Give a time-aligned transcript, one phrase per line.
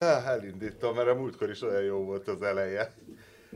[0.00, 2.92] Ja, elindítom, mert a múltkor is olyan jó volt az eleje.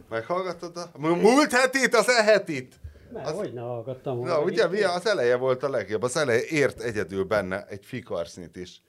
[0.08, 0.98] Meghallgattad a...
[0.98, 2.80] Múlt hetit, az e-hetit!
[3.12, 3.36] Mert az...
[3.36, 4.32] hogy ne hallgattam volna.
[4.32, 6.02] Na, ugye, mi az eleje volt a legjobb.
[6.02, 8.82] Az eleje ért egyedül benne egy fikarsznyit is.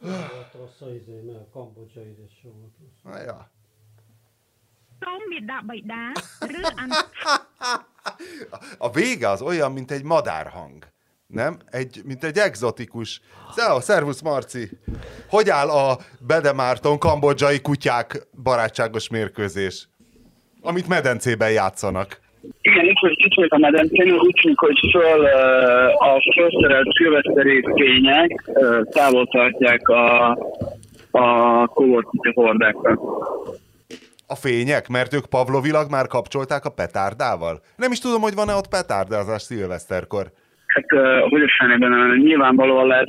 [0.00, 3.14] Nem volt rossz a izé, mert a kambodzsa is jó volt rossz.
[3.14, 3.50] Na, ja.
[5.04, 6.02] សូមមេដាបៃតា
[6.54, 6.90] ឬអាន
[8.86, 10.78] A vége az olyan, mint egy madárhang.
[11.34, 11.56] Nem?
[11.70, 13.20] Egy, mint egy egzotikus.
[13.50, 14.68] Szia, szervusz Marci!
[15.28, 19.88] Hogy áll a Bedemárton kambodzsai kutyák barátságos mérkőzés?
[20.60, 22.20] Amit medencében játszanak.
[22.60, 25.24] Igen, itt, itt vagyok a medencén, úgy tűnik, hogy föl
[25.94, 28.50] a felszerelt szilveszteri fények
[28.90, 30.30] távol tartják a,
[31.10, 33.00] a kóborkutya hordákat.
[34.26, 37.60] A fények, mert ők Pavlovilag már kapcsolták a petárdával?
[37.76, 40.32] Nem is tudom, hogy van-e ott petárdázás szilveszterkor.
[40.68, 43.08] Hát, uh, hogy a fenében nyilvánvalóan lehet.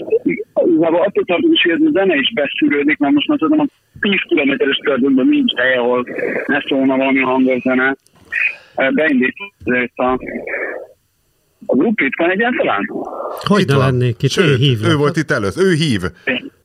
[0.65, 3.65] Igazából attól tartom is, hogy ez a zene is beszűrődik, mert most már tudom, a
[3.99, 6.05] 10 kilométeres körülbelül nincs hely, ahol
[6.45, 7.95] ne szólna valami hangos zene.
[8.93, 9.35] Beindít
[9.95, 10.03] a,
[11.65, 12.89] a grup itt van egyáltalán?
[13.47, 13.85] Hogy ne van.
[13.85, 14.91] lennék itt, Sőt, hívlak.
[14.91, 16.01] ő volt itt először, ő hív.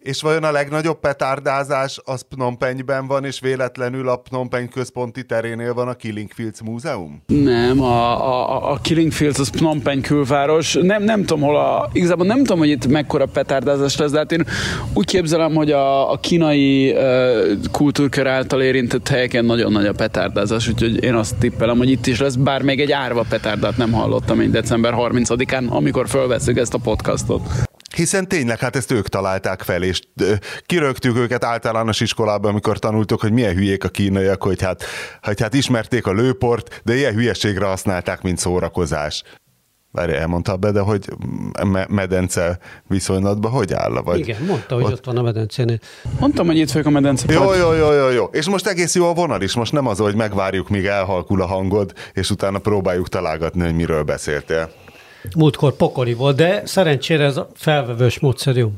[0.05, 5.24] És vajon a legnagyobb petárdázás az Phnom Penhben van, és véletlenül a Phnom Penh központi
[5.24, 7.22] terénél van a Killing Fields Múzeum?
[7.27, 10.78] Nem, a, a, a Killing Fields az Phnom Penh külváros.
[10.80, 11.88] Nem, nem tudom, hol a...
[11.92, 14.46] Igazából nem tudom, hogy itt mekkora petárdázás lesz, de hát én
[14.94, 20.68] úgy képzelem, hogy a, a kínai uh, kultúrkör által érintett helyeken nagyon nagy a petárdázás,
[20.68, 24.41] úgyhogy én azt tippelem, hogy itt is lesz, bár még egy árva petárdát nem hallottam
[24.41, 27.42] én december 30-án, amikor fölveszük ezt a podcastot.
[27.95, 30.00] Hiszen tényleg, hát ezt ők találták fel, és
[30.67, 34.84] kirögtük őket általános iskolában, amikor tanultuk, hogy milyen hülyék a kínaiak, hogy hát,
[35.23, 39.23] hogy hát ismerték a lőport, de ilyen hülyeségre használták, mint szórakozás.
[39.95, 41.09] Várj, elmondta be, de hogy
[41.62, 44.01] me- medence viszonylatban hogy áll?
[44.05, 45.79] Vagy Igen, mondta, hogy ott, ott van a medencénél.
[46.20, 48.25] Mondtam, hogy itt vagyok a medence Jó, jó, jó, jó, jó.
[48.25, 49.55] És most egész jó a vonal is.
[49.55, 54.03] Most nem az, hogy megvárjuk, míg elhalkul a hangod, és utána próbáljuk találgatni, hogy miről
[54.03, 54.70] beszéltél.
[55.36, 58.73] Múltkor pokoli volt, de szerencsére ez a felvevős módszer jó.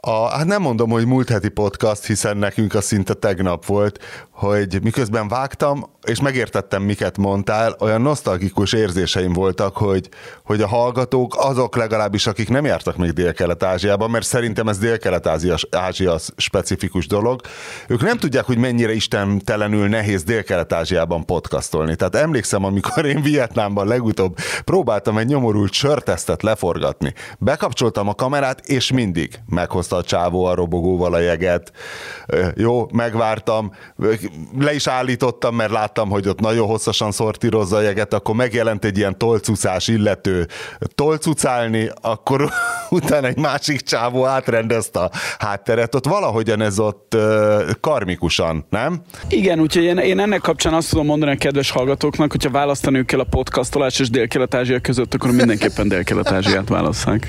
[0.00, 3.98] A, hát nem mondom, hogy múlt heti podcast, hiszen nekünk az szinte tegnap volt,
[4.42, 10.08] hogy miközben vágtam, és megértettem, miket mondtál, olyan nosztalgikus érzéseim voltak, hogy,
[10.44, 16.18] hogy a hallgatók azok legalábbis, akik nem jártak még Dél-Kelet-Ázsiában, mert szerintem ez Dél-Kelet-Ázsia Ázsia
[16.36, 17.40] specifikus dolog,
[17.88, 21.96] ők nem tudják, hogy mennyire istentelenül nehéz Dél-Kelet-Ázsiában podcastolni.
[21.96, 27.14] Tehát emlékszem, amikor én Vietnámban legutóbb próbáltam egy nyomorult sörtesztet leforgatni.
[27.38, 31.72] Bekapcsoltam a kamerát, és mindig meghozta a csávó a robogóval a jeget.
[32.54, 33.72] Jó, megvártam,
[34.58, 38.98] le is állítottam, mert láttam, hogy ott nagyon hosszasan szortírozza a jeget, akkor megjelent egy
[38.98, 40.46] ilyen tolcucás illető
[40.94, 42.48] tolcucálni, akkor
[42.90, 45.94] utána egy másik csávó átrendezte a hátteret.
[45.94, 47.16] Ott valahogyan ez ott
[47.80, 49.02] karmikusan, nem?
[49.28, 53.20] Igen, úgyhogy én, én ennek kapcsán azt tudom mondani a kedves hallgatóknak, hogyha választaniuk kell
[53.20, 57.28] a podcastolás és Dél-Kelet-Ázsia között, akkor mindenképpen Dél-Kelet-Ázsiát válasszák.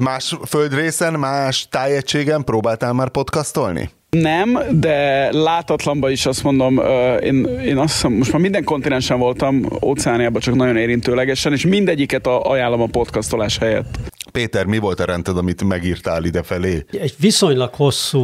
[0.00, 3.90] Más földrészen, más tájegységen próbáltál már podcastolni?
[4.10, 6.80] Nem, de látatlanba is azt mondom,
[7.22, 12.26] én, én azt hiszem, most már minden kontinensen voltam, óceániában csak nagyon érintőlegesen, és mindegyiket
[12.26, 13.98] a, ajánlom a podcastolás helyett.
[14.32, 16.84] Péter, mi volt a rended, amit megírtál idefelé?
[16.90, 18.20] Egy viszonylag hosszú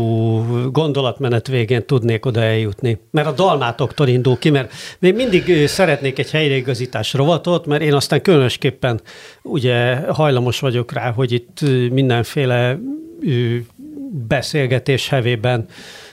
[0.72, 6.30] gondolatmenet végén tudnék oda eljutni, mert a dalmátoktól indul ki, mert még mindig szeretnék egy
[6.30, 9.00] helyreigazítás rovatot, mert én aztán különösképpen
[9.42, 11.60] ugye hajlamos vagyok rá, hogy itt
[11.90, 12.78] mindenféle
[14.28, 15.66] beszélgetés hevében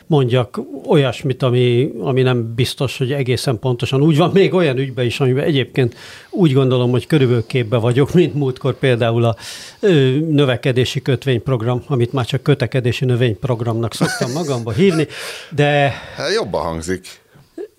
[0.07, 5.19] mondjak olyasmit, ami, ami nem biztos, hogy egészen pontosan úgy van, még olyan ügyben is,
[5.19, 5.95] amiben egyébként
[6.29, 9.35] úgy gondolom, hogy körülbelül képbe vagyok, mint múltkor például a
[9.79, 9.89] ö,
[10.29, 15.07] növekedési kötvényprogram, amit már csak kötekedési növényprogramnak szoktam magamba hívni,
[15.49, 17.22] de Hát jobban hangzik.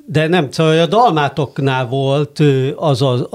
[0.07, 2.43] De nem, szóval a dalmátoknál volt
[2.77, 3.27] az az,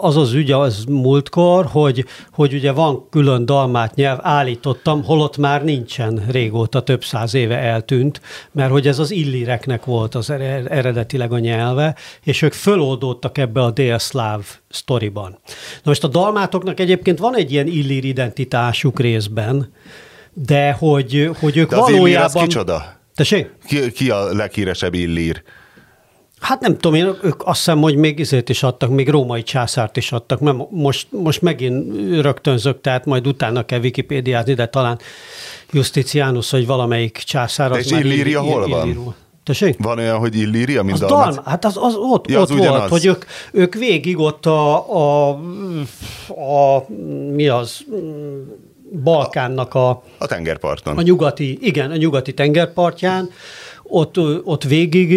[0.00, 5.64] az, az ügy az múltkor, hogy, hogy ugye van külön dalmát nyelv, állítottam, holott már
[5.64, 8.20] nincsen régóta, több száz éve eltűnt,
[8.52, 13.62] mert hogy ez az illireknek volt az ere- eredetileg a nyelve, és ők föloldódtak ebbe
[13.62, 15.38] a délszláv sztoriban.
[15.46, 19.72] Na most a dalmátoknak egyébként van egy ilyen illir identitásuk részben,
[20.32, 22.42] de hogy, hogy ők De az illir az valójában...
[22.42, 23.00] kicsoda?
[23.14, 23.50] Tessék?
[23.66, 25.42] Ki, ki a leghíresebb illír?
[26.42, 29.96] Hát nem tudom, én, ők azt hiszem, hogy még izét is adtak, még római császárt
[29.96, 34.98] is adtak, mert most, most megint rögtönzök, tehát majd utána kell Wikipédiázni, de talán
[35.72, 37.70] Justitianus, vagy valamelyik császár.
[37.72, 38.86] Az És Illíria ill- hol van?
[38.86, 39.14] illíró.
[39.44, 39.76] Tessék?
[39.78, 41.44] Van olyan, hogy illíria, mint Az dalmác?
[41.44, 42.78] Hát az, az ott, Ja, ja, az ott ugyanaz.
[42.78, 45.28] volt, hogy ők, ők végig ott a, a,
[46.28, 46.86] a
[47.32, 47.84] mi az,
[49.02, 50.96] Balkánnak a, A tengerparton.
[50.96, 53.30] a nyugati, igen, a nyugati tengerpartján,
[53.92, 55.10] ott, ott végig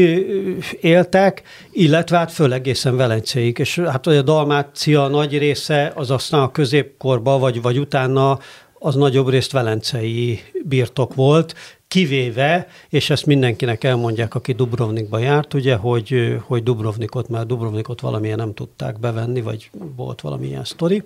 [0.82, 1.42] éltek,
[1.72, 3.58] illetve hát föl egészen Velencéig.
[3.58, 8.40] És hát a Dalmácia nagy része az aztán a középkorban, vagy, vagy utána
[8.80, 11.56] az nagyobb részt velencei birtok volt,
[11.88, 18.38] kivéve, és ezt mindenkinek elmondják, aki Dubrovnikba járt, ugye, hogy, hogy Dubrovnikot, mert Dubrovnikot valamilyen
[18.38, 21.04] nem tudták bevenni, vagy volt valamilyen sztori.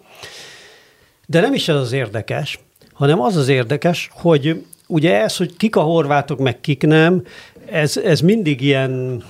[1.26, 2.60] De nem is ez az érdekes,
[2.94, 7.24] hanem az az érdekes, hogy ugye ez, hogy kik a horvátok, meg kik nem,
[7.72, 9.24] ez, ez mindig ilyen,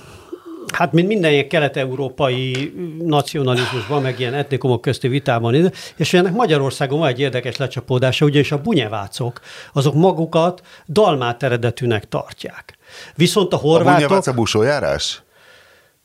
[0.72, 7.08] hát mint minden ilyen kelet-európai nacionalizmusban, meg ilyen etnikumok közti vitában, és ennek Magyarországon van
[7.08, 9.40] egy érdekes lecsapódása, ugyanis a bunyevácok,
[9.72, 12.78] azok magukat dalmát eredetűnek tartják.
[13.14, 13.94] Viszont a A horvátok...
[13.94, 15.22] bunyavác a busójárás?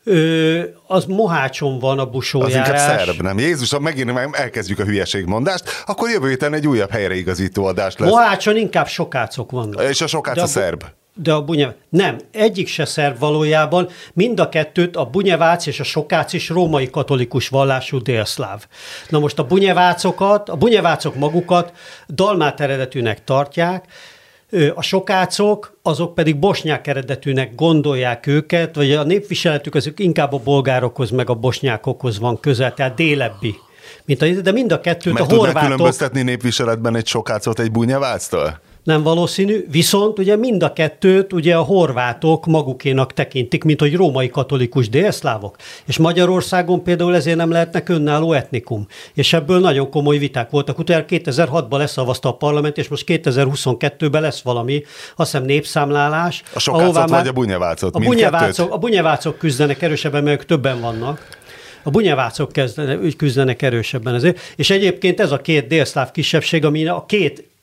[0.07, 2.55] Ö, az Mohácson van a Az busójárás.
[2.55, 3.39] inkább szerb, nem?
[3.39, 8.09] Jézus, megint meg elkezdjük a hülyeségmondást, akkor jövő héten egy újabb helyreigazító adás lesz.
[8.09, 9.83] Mohácson inkább sokácok vannak.
[9.89, 10.83] És a sokác De a bu- szerb.
[11.17, 15.83] De a bunyevác, nem, egyik se szerb valójában, mind a kettőt, a bunyevác és a
[15.83, 18.65] sokác is római katolikus vallású délszláv.
[19.09, 21.73] Na most a bunyevácokat, a bunyevácok magukat
[22.07, 23.85] dalmát eredetűnek tartják,
[24.75, 31.09] a sokácok, azok pedig bosnyák eredetűnek gondolják őket, vagy a népviseletük azok inkább a bolgárokhoz,
[31.09, 33.55] meg a bosnyákokhoz van közel, tehát délebbi.
[34.05, 35.61] Mint a, de mind a kettőt Meg a horvátok...
[35.61, 38.59] különböztetni népviseletben egy sokácot egy bunyaváctól?
[38.85, 44.29] Nem valószínű, viszont ugye mind a kettőt ugye a horvátok magukénak tekintik, mint hogy római
[44.29, 45.55] katolikus délszlávok.
[45.85, 48.87] És Magyarországon például ezért nem lehetnek önálló etnikum.
[49.13, 50.79] És ebből nagyon komoly viták voltak.
[50.79, 54.83] Utána 2006-ban leszavazta a parlament, és most 2022-ben lesz valami,
[55.15, 56.43] azt hiszem népszámlálás.
[56.53, 57.95] A sokácot vagy a bunyevácot?
[57.95, 61.27] A bunyevácok, a bunyevácok küzdenek erősebben, mert többen vannak.
[61.83, 61.89] A
[63.03, 64.39] úgy küzdenek erősebben ezért.
[64.55, 67.53] És egyébként ez a két délszláv kisebbség, ami a két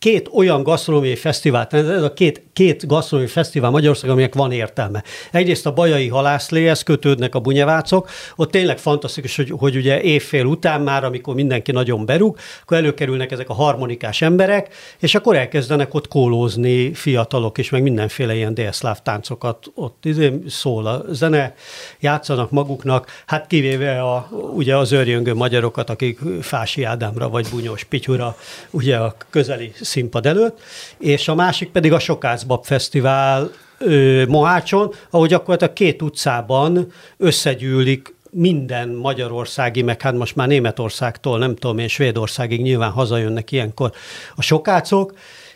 [0.00, 5.02] két olyan gasztronómiai fesztivált, ez a két, két gasztronómiai fesztivál Magyarországon, aminek van értelme.
[5.32, 10.80] Egyrészt a Bajai halászléhez kötődnek a bunyevácok, ott tényleg fantasztikus, hogy, hogy ugye évfél után
[10.80, 16.08] már, amikor mindenki nagyon berúg, akkor előkerülnek ezek a harmonikás emberek, és akkor elkezdenek ott
[16.08, 21.54] kólózni fiatalok, és meg mindenféle ilyen délszláv táncokat ott izé, szól a zene,
[21.98, 28.36] játszanak maguknak, hát kivéve a, ugye az őrjöngő magyarokat, akik Fási Ádámra vagy Bunyós Pityura,
[28.70, 30.60] ugye a közeli színpad előtt,
[30.98, 38.88] és a másik pedig a Sokácbab Fesztivál ö, Mohácson, ahol gyakorlatilag két utcában összegyűlik minden
[38.88, 43.92] magyarországi, meg hát most már Németországtól, nem tudom én, Svédországig nyilván hazajönnek ilyenkor
[44.34, 45.14] a sokácok,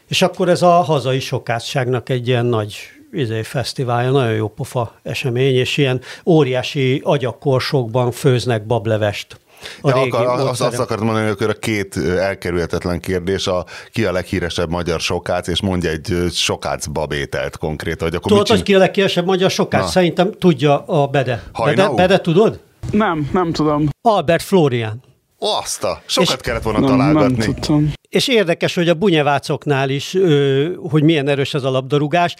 [0.08, 2.76] és akkor ez a hazai sokácságnak egy ilyen nagy
[3.12, 9.40] izé, fesztiválja, nagyon jó pofa esemény, és ilyen óriási agyakorsokban főznek bablevest.
[9.80, 13.64] A Ja, régi akar, azt, azt akartam mondani, hogy akkor a két elkerülhetetlen kérdés, a,
[13.92, 18.62] ki a leghíresebb magyar sokác, és mondja egy sokác babételt konkrétan, hogy akkor Tudod, hogy
[18.62, 19.82] ki a legkívesebb magyar sokács?
[19.82, 19.88] Na.
[19.88, 21.30] Szerintem tudja a Bede.
[21.34, 21.94] Bede, Hajnau?
[21.94, 22.60] Bede tudod?
[22.90, 23.88] Nem, nem tudom.
[24.02, 25.02] Albert Florian.
[25.38, 27.44] Azt a, sokat És- kellett volna Nem, nem találgatni.
[27.44, 27.92] tudtam.
[28.08, 32.34] És érdekes, hogy a bunyevácoknál is, ö, hogy milyen erős ez a labdarúgás.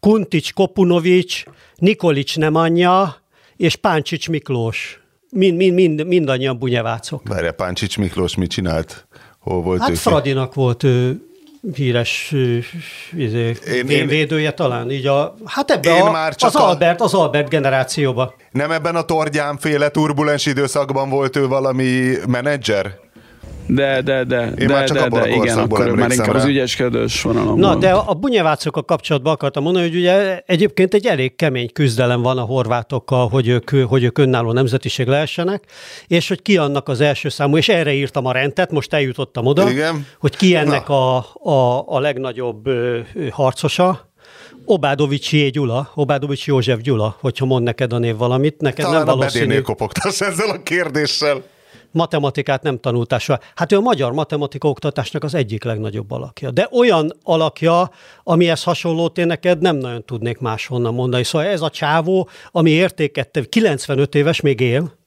[0.00, 1.42] Kuntics Kopunovics,
[1.76, 3.16] Nikolics Nemanja
[3.56, 4.99] és Páncsics Miklós.
[5.30, 7.28] Mind, mind, mind, mindannyian bunyevácok.
[7.28, 9.06] Várja, Páncsics Miklós mit csinált?
[9.40, 9.94] Hol volt Hát ő?
[9.94, 11.20] Fradinak volt ő,
[11.74, 12.34] híres
[13.16, 16.68] izé, Én- én, én- talán, így a, hát ebbe Én a, már csak az, a-
[16.68, 18.34] Albert, az Albert generációba.
[18.50, 22.98] Nem ebben a Tordján féle turbulens időszakban volt ő valami menedzser?
[23.74, 26.38] De, de, de, Én de, már csak de, a de, igen, akkor már inkább rá.
[26.40, 31.36] az ügyeskedős vonalon Na, de a bunyevácokkal kapcsolatban akartam mondani, hogy ugye egyébként egy elég
[31.36, 35.64] kemény küzdelem van a horvátokkal, hogy ők, hogy ők önálló nemzetiség lehessenek,
[36.06, 39.70] és hogy ki annak az első számú, és erre írtam a rendet, most eljutottam oda,
[39.70, 40.06] Igen.
[40.18, 42.98] hogy ki ennek a, a, a legnagyobb ö,
[43.30, 44.08] harcosa,
[44.64, 49.44] Obádovicsi Gyula, Obádovicsi József Gyula, hogyha mond neked a név valamit, neked Talán nem valószínű.
[49.44, 51.42] bedénél kopogtass ezzel a kérdéssel.
[51.92, 53.38] Matematikát nem tanultál soha.
[53.54, 56.50] Hát ő a magyar matematika oktatásnak az egyik legnagyobb alakja.
[56.50, 57.90] De olyan alakja,
[58.22, 61.24] amihez hasonlót én neked nem nagyon tudnék máshonnan mondani.
[61.24, 64.98] Szóval ez a csávó, ami értékette, 95 éves, még él,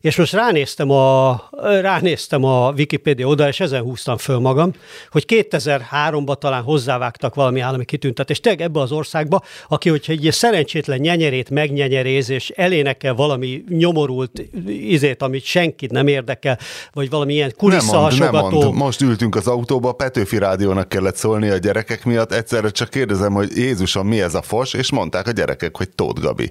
[0.00, 1.42] és most ránéztem a,
[1.80, 4.72] ránéztem a Wikipédia oda, és ezen húztam föl magam,
[5.10, 8.42] hogy 2003-ban talán hozzávágtak valami állami kitüntetést.
[8.42, 15.22] Tényleg ebbe az országba, aki, hogyha egy szerencsétlen nyenyerét megnyenyeréz, és elénekel valami nyomorult izét,
[15.22, 16.58] amit senkit nem érdekel,
[16.92, 18.60] vagy valami ilyen Nem mond, nem kulisszahasogató.
[18.62, 18.74] mond.
[18.74, 22.32] Most ültünk az autóba, Petőfi Rádiónak kellett szólni a gyerekek miatt.
[22.32, 26.20] Egyszerre csak kérdezem, hogy Jézusom, mi ez a fos, és mondták a gyerekek, hogy Tóth
[26.20, 26.50] Gabi.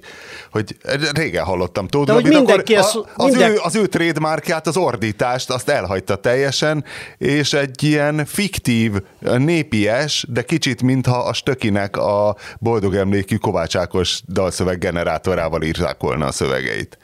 [0.50, 0.76] Hogy
[1.14, 3.56] régen hallottam Tóth mindenki akkor ezt- a- azért Mindek...
[3.56, 6.84] ő, az ő trademarkját, az ordítást, azt elhagyta teljesen,
[7.18, 14.20] és egy ilyen fiktív, népies, de kicsit mintha a stökinek a boldog emlékű Kovács Ákos
[14.28, 16.98] dalszöveg generátorával írták volna a szövegeit.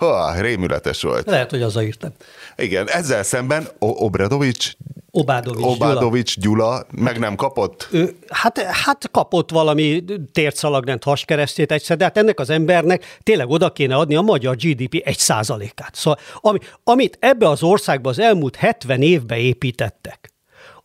[0.00, 1.26] Ha, rémületes volt.
[1.26, 2.10] Lehet, hogy az a írtam.
[2.56, 4.72] Igen, ezzel szemben o- Obradovics
[5.10, 7.88] Obádovics, Obádovics Gyula meg nem kapott?
[7.90, 13.72] Ő, hát, hát kapott valami tércalagnent haskeresztét egyszer, de hát ennek az embernek tényleg oda
[13.72, 15.94] kéne adni a magyar GDP egy százalékát.
[15.94, 20.32] Szóval ami, amit ebbe az országba az elmúlt 70 évben építettek,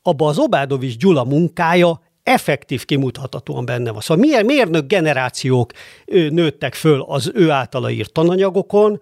[0.02, 4.02] abba az Obádovics Gyula munkája effektív kimutathatóan benne van.
[4.02, 5.72] Szóval milyen mérnök generációk
[6.06, 9.02] nőttek föl az ő általa írt tananyagokon,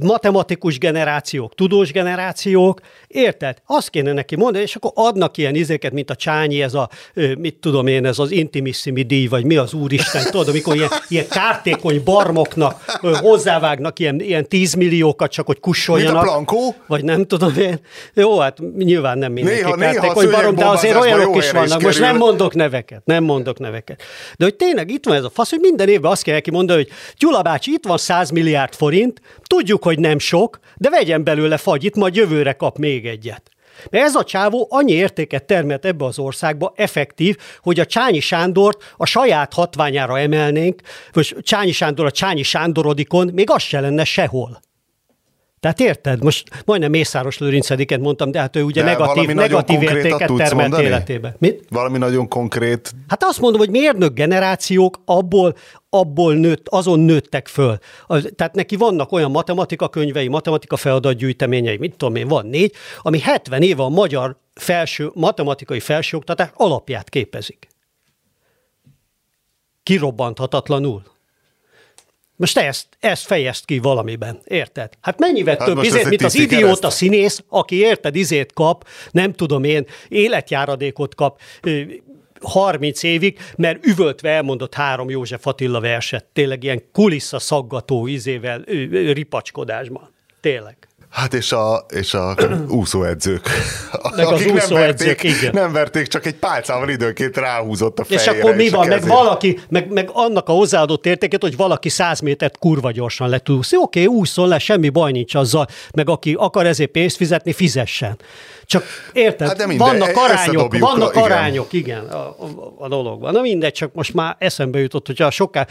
[0.00, 3.56] matematikus generációk, tudós generációk, érted?
[3.66, 6.88] Azt kéne neki mondani, és akkor adnak ilyen izéket, mint a Csányi, ez a,
[7.38, 11.28] mit tudom én, ez az intimissimi díj, vagy mi az úristen, tudod, amikor ilyen, ilyen
[11.28, 16.12] kártékony barmoknak hozzávágnak ilyen, ilyen tízmilliókat, csak hogy kussoljanak.
[16.14, 16.74] Mint a plankó?
[16.86, 17.78] Vagy nem tudom én.
[18.14, 21.68] Jó, hát nyilván nem mindenki Néha- kártékony néha barom, de azért olyanok is helyre is
[21.68, 21.82] vannak.
[21.82, 24.02] Most nem mondok neveket, nem mondok neveket.
[24.38, 26.82] De hogy tényleg itt van ez a fasz, hogy minden évben azt kell neki mondani,
[26.82, 29.20] hogy Gyula bácsi, itt van 100 milliárd forint,
[29.56, 33.50] tudjuk, hogy nem sok, de vegyen belőle fagyit, majd jövőre kap még egyet.
[33.90, 38.94] Mert ez a csávó annyi értéket termelt ebbe az országba, effektív, hogy a Csányi Sándort
[38.96, 40.80] a saját hatványára emelnénk,
[41.12, 44.60] vagy Csányi Sándor a Csányi Sándorodikon, még az se lenne sehol.
[45.62, 46.22] Tehát érted?
[46.22, 50.84] Most majdnem Mészáros Lőrincediket mondtam, de hát ő ugye De negatív, negatív értéket termelt mondani?
[50.84, 51.36] életébe.
[51.38, 51.64] Mit?
[51.68, 55.56] Valami nagyon konkrét Hát azt mondom, hogy mérnök generációk abból,
[55.88, 57.78] abból nőtt, azon nőttek föl.
[58.06, 63.18] Az, tehát neki vannak olyan matematika könyvei, matematika feladatgyűjteményei, mit tudom én, van négy, ami
[63.18, 67.68] 70 éve a magyar felső, matematikai felsőoktatás alapját képezik.
[69.82, 71.11] Kirobbanthatatlanul.
[72.42, 74.92] Most ezt, ezt fejezt ki valamiben, érted?
[75.00, 76.96] Hát mennyivel Hát több izét, mint az idióta kereszt.
[76.96, 81.80] színész, aki érted, izét kap, nem tudom én, életjáradékot kap, ö,
[82.40, 90.10] 30 évig, mert üvöltve elmondott három József Attila verset, tényleg ilyen kulissza szaggató izével, ripacskodásban.
[90.40, 90.76] Tényleg.
[91.12, 92.34] Hát és a, és a
[92.68, 93.48] úszóedzők,
[94.16, 95.50] Meg az akik nem úszóedzők, verték, igen.
[95.54, 98.42] nem verték, csak egy pálcával időnként ráhúzott a És fejére.
[98.42, 98.88] akkor mi a van?
[98.88, 103.38] Meg valaki, meg, meg annak a hozzáadott értéket, hogy valaki 100 métert kurva gyorsan le
[103.38, 103.76] tud úszni.
[103.76, 108.18] Oké, úszol le, semmi baj nincs azzal, meg aki akar ezért pénzt fizetni, fizessen.
[108.64, 111.22] Csak érted, Hát de mindegy, vannak arányok, összedobjuk vannak a- igen.
[111.22, 113.32] arányok, igen, a, a, a dologban.
[113.32, 115.66] Na mindegy, csak most már eszembe jutott, hogyha soká,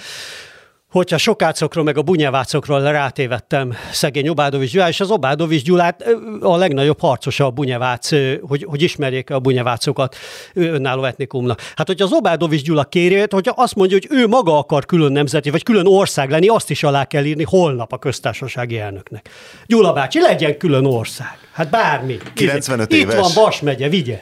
[0.92, 6.06] hogyha sokácokról, meg a bunyevácokról rátévettem szegény Obádovics Gyulát, és az Obádovics Gyulát
[6.42, 8.10] a legnagyobb harcosa a bunyevác,
[8.42, 10.16] hogy, hogy ismerjék a bunyevácokat
[10.54, 11.62] önálló etnikumnak.
[11.76, 15.50] Hát, hogyha az Obádovics Gyula kéri, hogyha azt mondja, hogy ő maga akar külön nemzeti,
[15.50, 19.30] vagy külön ország lenni, azt is alá kell írni holnap a köztársasági elnöknek.
[19.66, 21.38] Gyula bácsi, legyen külön ország.
[21.52, 22.18] Hát bármi.
[22.34, 23.16] 95 Itt éves.
[23.16, 24.22] van Bas megye, vigye.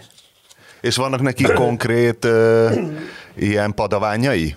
[0.81, 2.69] És vannak neki konkrét ö,
[3.35, 4.55] ilyen padaványai?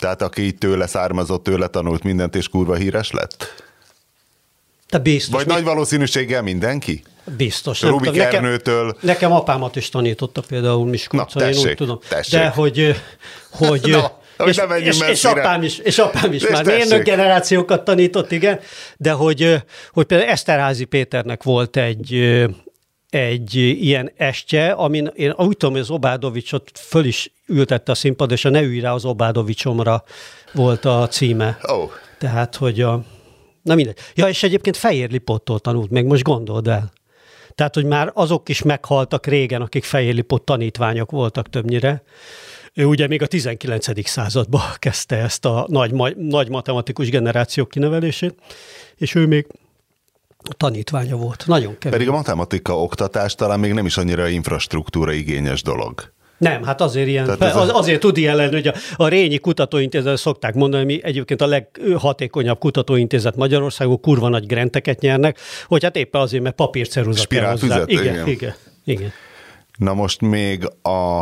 [0.00, 3.64] Tehát aki így tőle származott, tőle tanult mindent, és kurva híres lett?
[4.88, 5.34] Te biztos.
[5.34, 7.02] Vagy mi- nagy valószínűséggel mindenki?
[7.36, 7.82] Biztos.
[7.82, 8.14] Rubik tudom.
[8.24, 8.96] Nekem- Ernőtől.
[9.00, 11.98] Nekem apámat is tanította például Miskolcon, Na, én úgy tudom.
[12.08, 12.40] tessék.
[12.40, 12.96] De hogy,
[13.50, 14.48] hogy Na, hogy
[14.86, 16.78] és, és, és, apám is, és apám is És már tessék.
[16.88, 18.60] mérnök generációkat tanított, igen,
[18.96, 22.14] de hogy, hogy például Eszterházi Péternek volt egy,
[23.10, 28.30] egy ilyen estje, amin én úgy tudom, hogy az Obádovicsot föl is ültette a színpad,
[28.30, 30.04] és a Ne ülj rá az Obádovicsomra
[30.52, 31.58] volt a címe.
[31.62, 33.02] Oh, Tehát, hogy a...
[33.62, 33.98] Na mindegy.
[34.14, 36.92] Ja, és egyébként Fehér Lipottól tanult, meg most gondold el.
[37.54, 42.02] Tehát, hogy már azok is meghaltak régen, akik Fehér Lipott tanítványok voltak többnyire.
[42.74, 44.08] Ő ugye még a 19.
[44.08, 48.34] században kezdte ezt a nagy, nagy matematikus generációk kinevelését,
[48.96, 49.46] és ő még
[50.56, 51.44] tanítványa volt.
[51.46, 51.98] Nagyon kemény.
[51.98, 56.12] pedig a matematika oktatás talán még nem is annyira infrastruktúra igényes dolog.
[56.40, 60.16] Nem, hát azért ilyen, Tehát az, azért tud ilyen lenni, hogy a, a Rényi Kutatóintézet
[60.16, 66.20] szokták mondani, mi egyébként a leghatékonyabb kutatóintézet Magyarországon, kurva nagy grenteket nyernek, hogy hát éppen
[66.20, 67.82] azért, mert papírceruza kell hozzá.
[67.86, 68.04] Igen.
[68.04, 68.54] igen, igen.
[68.84, 69.12] igen.
[69.78, 71.20] Na most még a...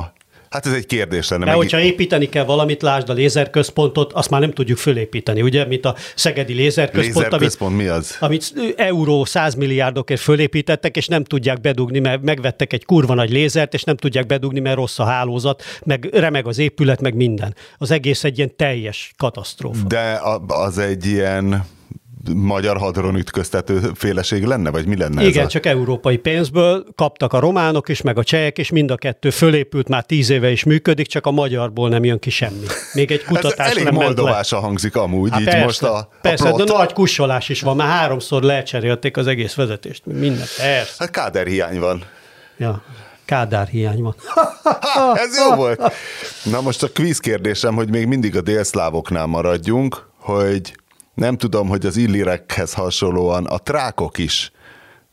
[0.51, 1.45] Hát ez egy kérdés lenne.
[1.45, 5.67] De meg- hogyha építeni kell valamit, lásd a lézerközpontot, azt már nem tudjuk fölépíteni, ugye,
[5.67, 8.17] mint a Szegedi lézerközpont, amit, Lézerközpont mi az?
[8.21, 13.75] amit euró 100 milliárdokért fölépítettek, és nem tudják bedugni, mert megvettek egy kurva nagy lézert,
[13.75, 17.55] és nem tudják bedugni, mert rossz a hálózat, meg remeg az épület, meg minden.
[17.79, 19.87] Az egész egy ilyen teljes katasztrófa.
[19.87, 21.65] De az egy ilyen
[22.35, 25.51] magyar hadron ütköztető féleség lenne, vagy mi lenne Igen, ez a...
[25.51, 29.89] csak európai pénzből kaptak a románok is, meg a csehek, és mind a kettő fölépült,
[29.89, 32.65] már tíz éve is működik, csak a magyarból nem jön ki semmi.
[32.93, 34.45] Még egy Ez kutatás elég nem ment le.
[34.51, 36.69] hangzik amúgy, Hát így persze, most a, persze a plot.
[36.69, 40.95] de nagy kussolás is van, már háromszor lecserélték az egész vezetést, minden, persze.
[40.99, 42.03] Hát káder hiány van.
[42.59, 42.83] Ja,
[43.25, 44.15] Kádár hiány van.
[44.81, 45.93] Ha, ez jó volt.
[46.45, 50.77] Na most a kvíz kérdésem, hogy még mindig a délszlávoknál maradjunk, hogy
[51.19, 54.53] nem tudom, hogy az illirekhez hasonlóan a trákok is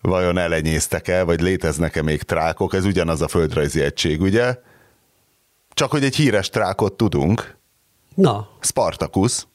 [0.01, 4.55] vajon elenyésztek-e, vagy léteznek-e még trákok, ez ugyanaz a földrajzi egység, ugye?
[5.73, 7.57] Csak hogy egy híres trákot tudunk,
[8.15, 9.47] Na, Spartacus,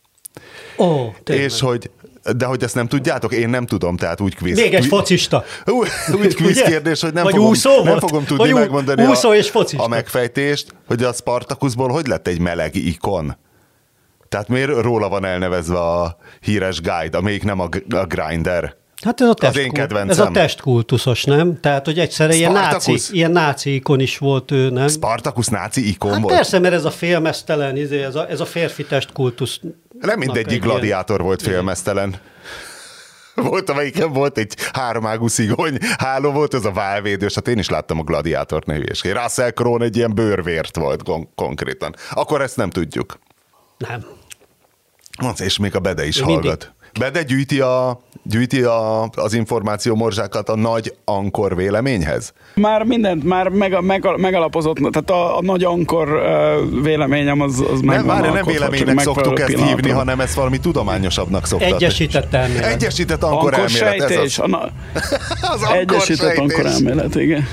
[0.78, 1.44] ó, tényleg.
[1.44, 1.90] és hogy
[2.36, 4.56] de hogy ezt nem tudjátok, én nem tudom, tehát úgy kvíz.
[4.56, 5.44] Még egy focista.
[5.66, 9.28] Úgy, úgy kvíz kérdés, hogy nem Vagy fogom, úszó nem fogom tudni Vagy megmondani úszó
[9.28, 9.84] a, és focista.
[9.84, 13.36] a megfejtést, hogy a Spartacusból hogy lett egy meleg ikon.
[14.30, 18.74] Tehát miért róla van elnevezve a híres guide, amelyik nem a, a grinder?
[19.04, 20.10] Hát ez a, Az én testkult, kedvencem.
[20.10, 21.60] ez a testkultuszos, nem?
[21.60, 24.88] Tehát, hogy egyszerre ilyen náci, ilyen náci ikon is volt ő, nem?
[24.88, 26.34] Spartacus náci ikon Hát volt?
[26.34, 29.60] persze, mert ez a félmeztelen, izé, ez, a, ez a férfi testkultusz.
[30.00, 32.14] Nem mindegyik gladiátor volt félmeztelen.
[33.34, 37.98] Volt, amelyiken volt egy háromágú szigony háló volt, ez a válvédős, hát én is láttam
[37.98, 39.18] a gladiátort, ne hülyeskedj.
[39.18, 41.94] Russell Crowe egy ilyen bőrvért volt kon- konkrétan.
[42.10, 43.18] Akkor ezt nem tudjuk.
[43.78, 44.04] Nem.
[45.22, 46.42] Mondsz, és még a Bede is hallgat.
[46.44, 52.32] mindig- Bede gyűjti, a, gyűjti a, az információ morzsákat a nagy ankor véleményhez?
[52.54, 57.80] Már mindent, már meg, meg, megalapozott, tehát a, a nagy ankor ö, véleményem az, az
[57.80, 61.72] Nem, várj, nem alkotva, csak véleménynek szoktuk ezt hívni, hanem ezt valami tudományosabb szoktat.
[61.72, 62.72] Egyesített elmélet.
[62.72, 64.00] Egyesített ankor, Ankor elmélet.
[64.00, 64.58] Ez sejtés, az, a, na,
[65.54, 66.72] az ankor egyesített ankor sejtés.
[66.74, 67.46] elmélet, igen.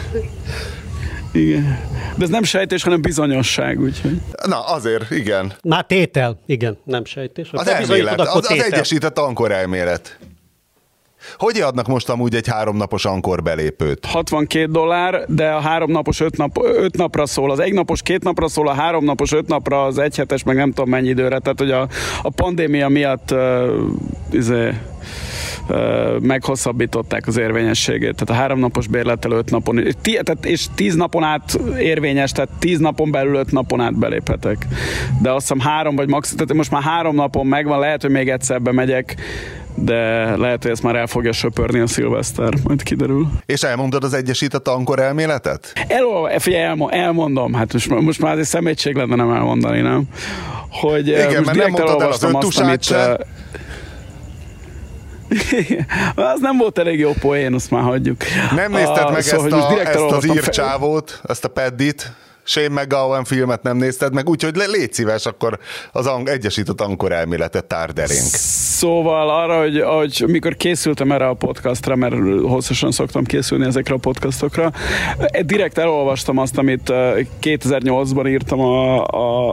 [1.31, 1.79] Igen.
[2.17, 4.21] De ez nem sejtés, hanem bizonyosság, úgyhogy.
[4.45, 5.53] Na, azért, igen.
[5.63, 7.49] Már tétel, igen, nem sejtés.
[7.51, 10.17] Az elmélet, az, az egyesített ankor elmélet.
[11.37, 14.05] Hogy adnak most amúgy egy háromnapos ankor belépőt?
[14.05, 18.23] 62 dollár, de a három napos öt, nap, öt napra szól, az egy napos két
[18.23, 21.39] napra szól, a három napos öt napra, az egy hetes meg nem tudom mennyi időre,
[21.39, 21.87] tehát hogy a,
[22.21, 23.67] a pandémia miatt uh,
[24.31, 24.73] izé,
[26.21, 28.15] meghosszabbították az érvényességét.
[28.15, 32.79] Tehát a három napos bérlettel öt napon, tehát, és tíz napon át érvényes, tehát tíz
[32.79, 34.67] napon belül öt napon át beléphetek.
[35.21, 38.29] De azt hiszem három vagy max, tehát most már három napon megvan, lehet, hogy még
[38.29, 39.15] egyszer bemegyek,
[39.75, 43.27] de lehet, hogy ezt már el fogja söpörni a szilveszter, majd kiderül.
[43.45, 45.73] És elmondod az egyesített ankor elméletet?
[45.87, 50.03] El, figyelj, elmo- elmondom, hát most, most már azért szemétség lenne nem elmondani, nem?
[50.69, 53.17] Hogy Igen, most direkt mondtad el az elolvastam öntusát amit, se.
[56.15, 58.23] az nem volt elég jó poén, azt már hagyjuk.
[58.55, 62.11] Nem nézted Ah, meg szóval, ezt, a, ezt az írcsávót, ezt a Peddit?
[62.47, 65.59] Shane McGowan filmet nem nézted meg, úgyhogy légy szíves, akkor
[65.91, 68.27] az ang- egyesített ankor elméletet tárd elénk.
[68.77, 73.97] Szóval arra, hogy, hogy mikor készültem erre a podcastra, mert hosszasan szoktam készülni ezekre a
[73.97, 74.71] podcastokra,
[75.45, 79.03] direkt elolvastam azt, amit eh, 2008-ban írtam a,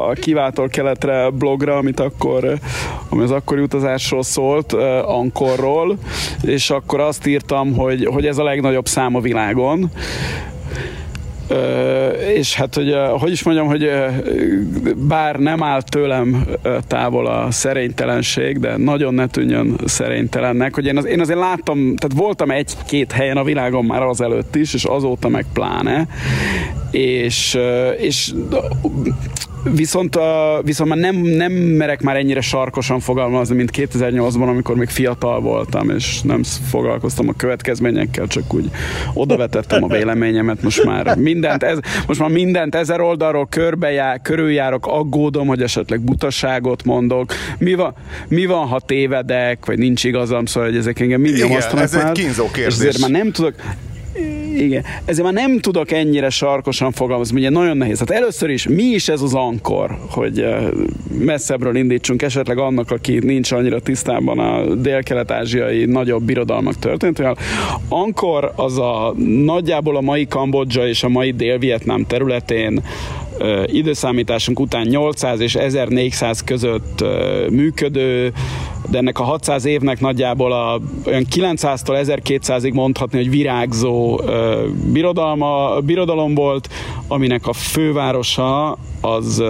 [0.09, 2.59] a, Kiváltól Keletre blogra, amit akkor, eh,
[3.09, 5.99] ami az akkori utazásról szólt, eh, Ankorról,
[6.43, 9.91] és akkor azt írtam, hogy, hogy ez a legnagyobb szám a világon,
[12.35, 13.91] és hát, hogy, hogy is mondjam, hogy
[14.97, 16.47] bár nem áll tőlem
[16.87, 22.17] távol a szerénytelenség, de nagyon ne tűnjön szerénytelennek, hogy én, az, én azért láttam, tehát
[22.17, 26.07] voltam egy-két helyen a világon már azelőtt is, és azóta meg pláne,
[26.91, 27.59] és,
[27.99, 28.33] és
[29.73, 30.23] Viszont, uh,
[30.65, 35.91] viszont már nem, nem merek már ennyire sarkosan fogalmazni, mint 2008-ban, amikor még fiatal voltam,
[35.91, 38.71] és nem foglalkoztam a következményekkel, csak úgy
[39.15, 45.47] odavetettem a véleményemet, most már mindent, ez, most már mindent ezer oldalról körbejár, körüljárok, aggódom,
[45.47, 47.33] hogy esetleg butaságot mondok.
[47.59, 47.95] Mi van,
[48.29, 52.03] mi van ha tévedek, vagy nincs igazam, szóval hogy ezek engem mind nyomasztanak ez egy
[52.03, 52.75] már, kínzó és kérdés.
[52.75, 53.55] ezért már nem tudok,
[54.59, 57.99] igen, ezért már nem tudok ennyire sarkosan fogalmazni, ugye nagyon nehéz.
[57.99, 60.67] Hát először is, mi is ez az ankor, hogy eh,
[61.19, 67.37] messzebbről indítsunk, esetleg annak, aki nincs annyira tisztában a dél-kelet-ázsiai nagyobb birodalmak történetével.
[67.89, 69.15] Ankor az a
[69.45, 72.83] nagyjából a mai Kambodzsa és a mai Dél-Vietnám területén
[73.67, 77.05] időszámításunk után 800 és 1400 között
[77.51, 78.33] működő,
[78.91, 84.21] de ennek a 600 évnek nagyjából a, olyan 900-tól 1200-ig mondhatni, hogy virágzó
[84.93, 86.69] birodalma, birodalom volt,
[87.09, 89.43] aminek a fővárosa az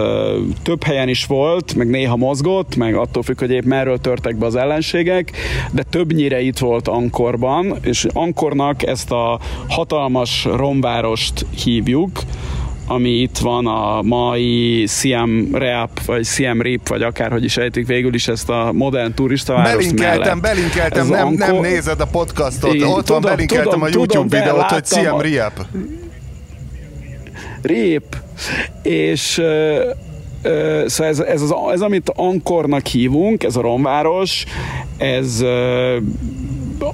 [0.63, 4.45] több helyen is volt, meg néha mozgott, meg attól függ, hogy épp merről törtek be
[4.45, 5.31] az ellenségek,
[5.71, 12.19] de többnyire itt volt Ankorban, és Ankornak ezt a hatalmas romvárost hívjuk,
[12.87, 18.13] ami itt van a mai Siam Reap, vagy Siam Rip, vagy akárhogy is ejtik végül
[18.13, 20.41] is ezt a modern turista várost Belinkeltem, mellett.
[20.41, 24.07] belinkeltem, Ez nem, nem nézed a podcastot, Igen, ott van, tudom, belinkeltem tudom, a YouTube
[24.13, 25.65] tudom, de videót, hogy láttam Siem a- Reap.
[27.61, 28.03] Rép.
[28.83, 29.41] És
[30.85, 34.45] szóval ez, ez, az, ez, amit Ankornak hívunk, ez a romváros,
[34.97, 35.41] ez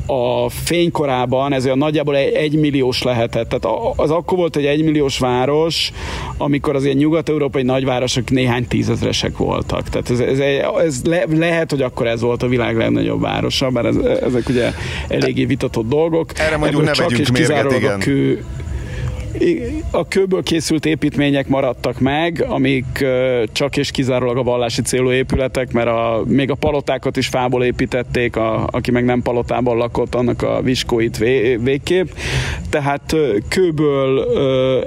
[0.05, 3.49] a fénykorában ez olyan nagyjából egy, egy milliós lehetett.
[3.49, 5.91] Tehát az akkor volt egy egymilliós város,
[6.37, 9.89] amikor az ilyen nyugat-európai nagyvárosok néhány tízezresek voltak.
[9.89, 10.39] Tehát ez, ez,
[10.85, 14.71] ez le, lehet, hogy akkor ez volt a világ legnagyobb városa, bár ez, ezek ugye
[15.07, 16.39] eléggé vitatott dolgok.
[16.39, 17.93] Erre mondjuk Ebből ne csak és mérget, igen.
[17.93, 18.43] A kő,
[19.91, 23.05] a kőből készült építmények maradtak meg, amik
[23.51, 28.35] csak és kizárólag a vallási célú épületek, mert a, még a palotákat is fából építették,
[28.35, 32.07] a, aki meg nem palotában lakott, annak a viskóit vé, végképp.
[32.69, 33.15] Tehát
[33.47, 34.19] kőből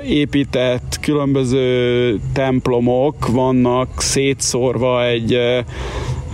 [0.07, 5.39] épített különböző templomok vannak szétszórva egy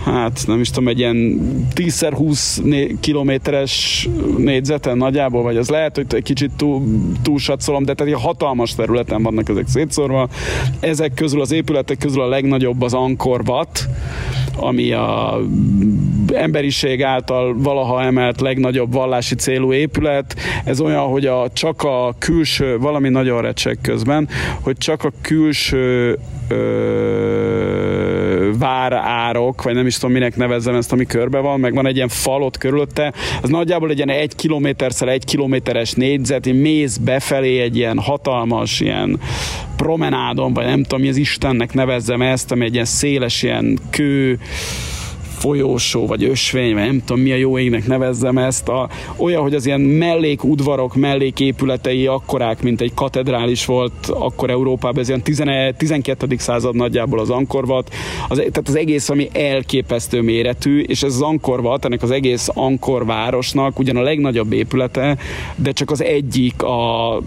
[0.05, 1.41] hát nem is tudom, egy ilyen
[1.75, 6.83] 10x20 né- kilométeres négyzeten nagyjából, vagy az lehet, hogy egy kicsit túl,
[7.21, 10.29] túlsatszolom, de tehát hatalmas területen vannak ezek szétszórva.
[10.79, 13.89] Ezek közül, az épületek közül a legnagyobb az Angkor Wat,
[14.55, 15.39] ami a
[16.33, 20.35] emberiség által valaha emelt legnagyobb vallási célú épület.
[20.63, 24.27] Ez olyan, hogy a, csak a külső, valami nagyon recseg közben,
[24.61, 28.00] hogy csak a külső ö,
[28.57, 32.07] várárok, vagy nem is tudom minek nevezzem ezt, ami körbe van, meg van egy ilyen
[32.07, 37.77] falot körülötte, az nagyjából egy ilyen egy kilométerszer egy kilométeres négyzet, így mész befelé egy
[37.77, 39.19] ilyen hatalmas ilyen
[39.75, 44.39] promenádon, vagy nem tudom, mi az Istennek nevezzem ezt, ami egy ilyen széles ilyen kő
[45.41, 49.53] folyósó, vagy ösvény, vagy nem tudom mi a jó égnek nevezzem ezt, a, olyan, hogy
[49.53, 56.35] az ilyen mellékudvarok, melléképületei akkorák, mint egy katedrális volt akkor Európában, ez ilyen 11, 12.
[56.37, 57.93] század nagyjából az Ankorvat,
[58.27, 63.05] az, tehát az egész, ami elképesztő méretű, és ez az Ankorvat, ennek az egész Ankor
[63.05, 65.17] városnak ugyan a legnagyobb épülete,
[65.55, 67.21] de csak az egyik a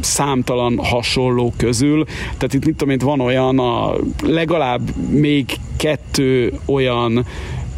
[0.00, 2.04] számtalan hasonló közül.
[2.36, 7.26] Tehát itt mit tudom én, van olyan, a, legalább még kettő olyan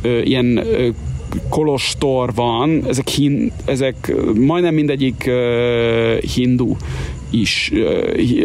[0.03, 0.65] ö, ilyen
[1.49, 6.77] kolostor van, ezek, hin, ezek majdnem mindegyik ö, hindu
[7.31, 7.73] is,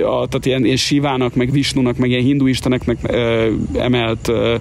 [0.06, 4.56] a, tehát ilyen, ilyen Sivának, meg Visnunak, meg ilyen hindu isteneknek ö, emelt ö,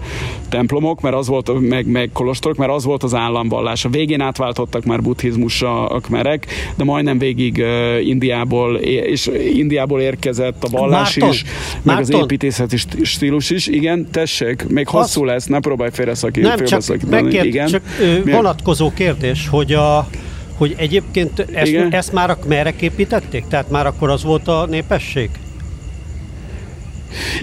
[0.48, 3.84] templomok, mert az volt, meg, meg kolostorok, mert az volt az államvallás.
[3.84, 10.64] A végén átváltottak már buddhizmusra a kmerek, de majdnem végig ö, Indiából, és Indiából érkezett
[10.64, 11.44] a vallás Márton, is,
[11.82, 12.20] meg az Márton.
[12.22, 13.66] építészeti st- stílus is.
[13.66, 16.62] Igen, tessék, még hosszú lesz, ne próbálj félreszakítani.
[16.70, 17.66] Nem, csak, megkér, Igen.
[17.66, 20.08] csak ö, vonatkozó kérdés, hogy a
[20.56, 21.92] hogy egyébként ezt, Igen.
[21.92, 23.44] ezt már a merek építették?
[23.48, 25.30] Tehát már akkor az volt a népesség?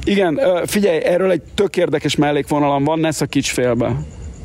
[0.04, 3.96] Igen, figyelj, erről egy tök érdekes mellékvonalam van, ne szakíts félbe.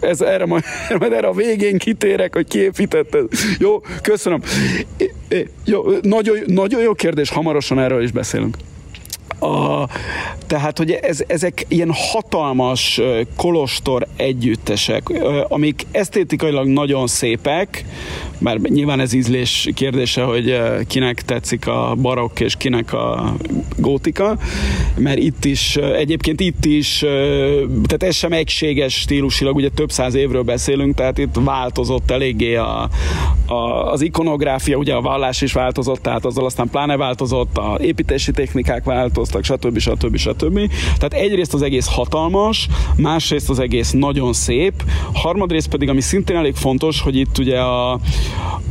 [0.01, 0.65] Ez, erre majd,
[0.99, 3.19] majd erre a végén kitérek, hogy kiépítette.
[3.59, 4.43] Jó, köszönöm.
[4.97, 8.57] É, é, Jó, nagyon, nagyon jó kérdés, hamarosan erről is beszélünk.
[9.39, 9.89] A,
[10.47, 13.01] tehát, hogy ez, ezek ilyen hatalmas
[13.37, 15.09] kolostor együttesek,
[15.49, 17.85] amik esztétikailag nagyon szépek,
[18.39, 23.35] mert nyilván ez ízlés kérdése, hogy kinek tetszik a barokk és kinek a
[23.77, 24.39] gótika,
[24.97, 26.99] mert itt is, egyébként itt is,
[27.67, 32.89] tehát ez sem egységes stílusilag, ugye több száz évről beszélünk, tehát itt változott eléggé a,
[33.47, 33.55] a,
[33.93, 38.85] az ikonográfia, ugye a vallás is változott, tehát azzal aztán pláne változott, a építési technikák
[38.85, 39.79] változtak, stb.
[39.79, 40.17] stb.
[40.17, 40.71] stb.
[40.99, 46.55] Tehát egyrészt az egész hatalmas, másrészt az egész nagyon szép, harmadrészt pedig, ami szintén elég
[46.55, 47.93] fontos, hogy itt ugye a,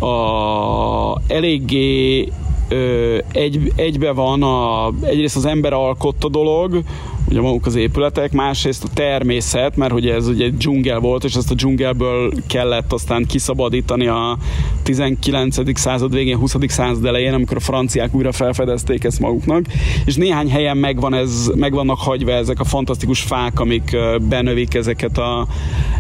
[0.06, 2.28] a eléggé
[2.70, 6.84] ö, egy, egybe van a, egyrészt az ember alkotta dolog,
[7.30, 11.36] ugye maguk az épületek, másrészt a természet, mert ugye ez ugye egy dzsungel volt, és
[11.36, 14.38] ezt a dzsungelből kellett aztán kiszabadítani a
[14.84, 15.80] 19.
[15.80, 16.56] század végén, 20.
[16.68, 19.66] század elején, amikor a franciák újra felfedezték ezt maguknak,
[20.06, 23.98] és néhány helyen megvan ez, meg vannak hagyva ezek a fantasztikus fák, amik
[24.30, 25.48] benövik ezeket a,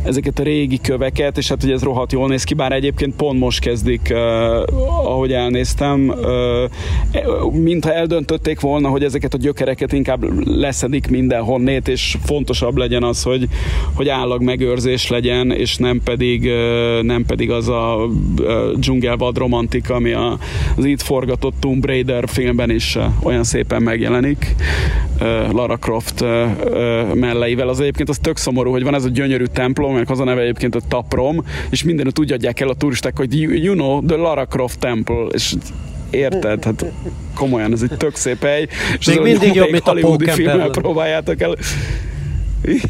[0.03, 3.39] ezeket a régi köveket, és hát ugye ez rohadt jól néz ki, bár egyébként pont
[3.39, 4.17] most kezdik, uh,
[5.05, 12.78] ahogy elnéztem, uh, mintha eldöntötték volna, hogy ezeket a gyökereket inkább leszedik mindenhonnét, és fontosabb
[12.78, 13.47] legyen az, hogy,
[13.93, 16.51] hogy állag megőrzés legyen, és nem pedig,
[17.01, 18.10] nem pedig az a
[18.75, 24.56] dzsungelvad romantika, ami az itt forgatott Tomb Raider filmben is olyan szépen megjelenik.
[25.51, 26.21] Lara Croft
[27.13, 27.67] melleivel.
[27.67, 30.41] Az egyébként az tök szomorú, hogy van ez a gyönyörű templom, meg az a neve
[30.41, 34.15] egyébként a Taprom, és mindenütt úgy adják el a turisták, hogy you, you know, the
[34.15, 35.54] Lara Croft Temple, és
[36.15, 36.63] érted?
[36.63, 36.86] Hát
[37.36, 38.67] komolyan, ez egy tök szép hely.
[38.99, 41.56] És Még ez mindig jobb, mint a hollywoodi Pókember filmmel próbáljátok el.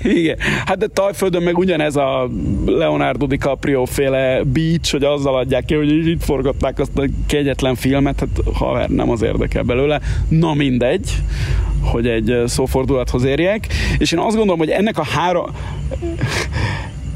[0.04, 0.38] Igen.
[0.66, 2.30] Hát de Tajföldön meg ugyanez a
[2.66, 8.20] Leonardo DiCaprio féle beach, hogy azzal adják ki, hogy itt forgatták azt a kegyetlen filmet,
[8.20, 10.02] hát haver, nem az érdekel belőle.
[10.28, 11.10] Na mindegy,
[11.82, 13.68] hogy egy szófordulathoz érjek.
[13.98, 15.46] És én azt gondolom, hogy ennek a három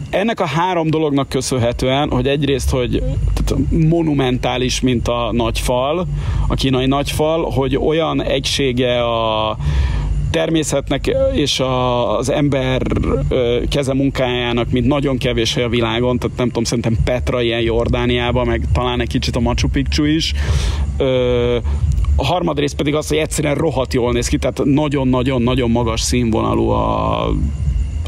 [0.09, 3.03] ennek a három dolognak köszönhetően, hogy egyrészt, hogy
[3.69, 6.07] monumentális, mint a nagyfal,
[6.47, 9.57] a kínai nagyfal, hogy olyan egysége a
[10.31, 11.61] természetnek és
[12.17, 12.81] az ember
[13.69, 18.47] keze munkájának, mint nagyon kevés hely a világon, tehát nem tudom, szerintem Petra ilyen Jordániában,
[18.47, 20.33] meg talán egy kicsit a Machu Picchu is.
[20.97, 21.57] Ö,
[22.15, 27.31] a harmadrészt pedig az, hogy egyszerűen rohadt jól néz ki, tehát nagyon-nagyon-nagyon magas színvonalú a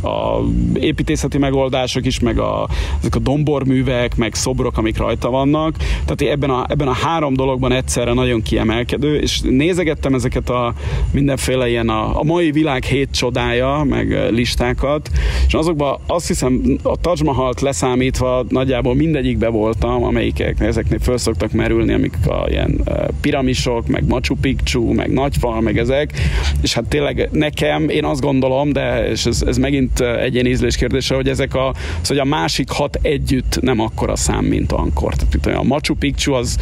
[0.04, 2.68] a építészeti megoldások is, meg a,
[3.00, 5.76] ezek a domborművek, meg szobrok, amik rajta vannak.
[6.06, 10.74] Tehát ebben a, ebben a három dologban egyszerre nagyon kiemelkedő, és nézegettem ezeket a
[11.12, 15.10] mindenféle ilyen a, a mai világ hét csodája, meg listákat,
[15.48, 21.52] és azokban azt hiszem a Taj Mahalt leszámítva nagyjából mindegyikbe voltam, amelyikek ezeknél föl szoktak
[21.52, 22.82] merülni, amik a ilyen
[23.22, 26.14] piramisok, meg Machu Picchu, meg Nagyfal, meg ezek,
[26.62, 30.76] és hát tényleg nekem, én azt gondolom, de és ez, ez megint eh, egyén ízlés
[30.76, 31.70] kérdése, hogy ezek a,
[32.02, 35.16] az, hogy a másik hat együtt nem akkora szám, mint Ankor.
[35.16, 36.58] Tehát itt a Machu Picchu az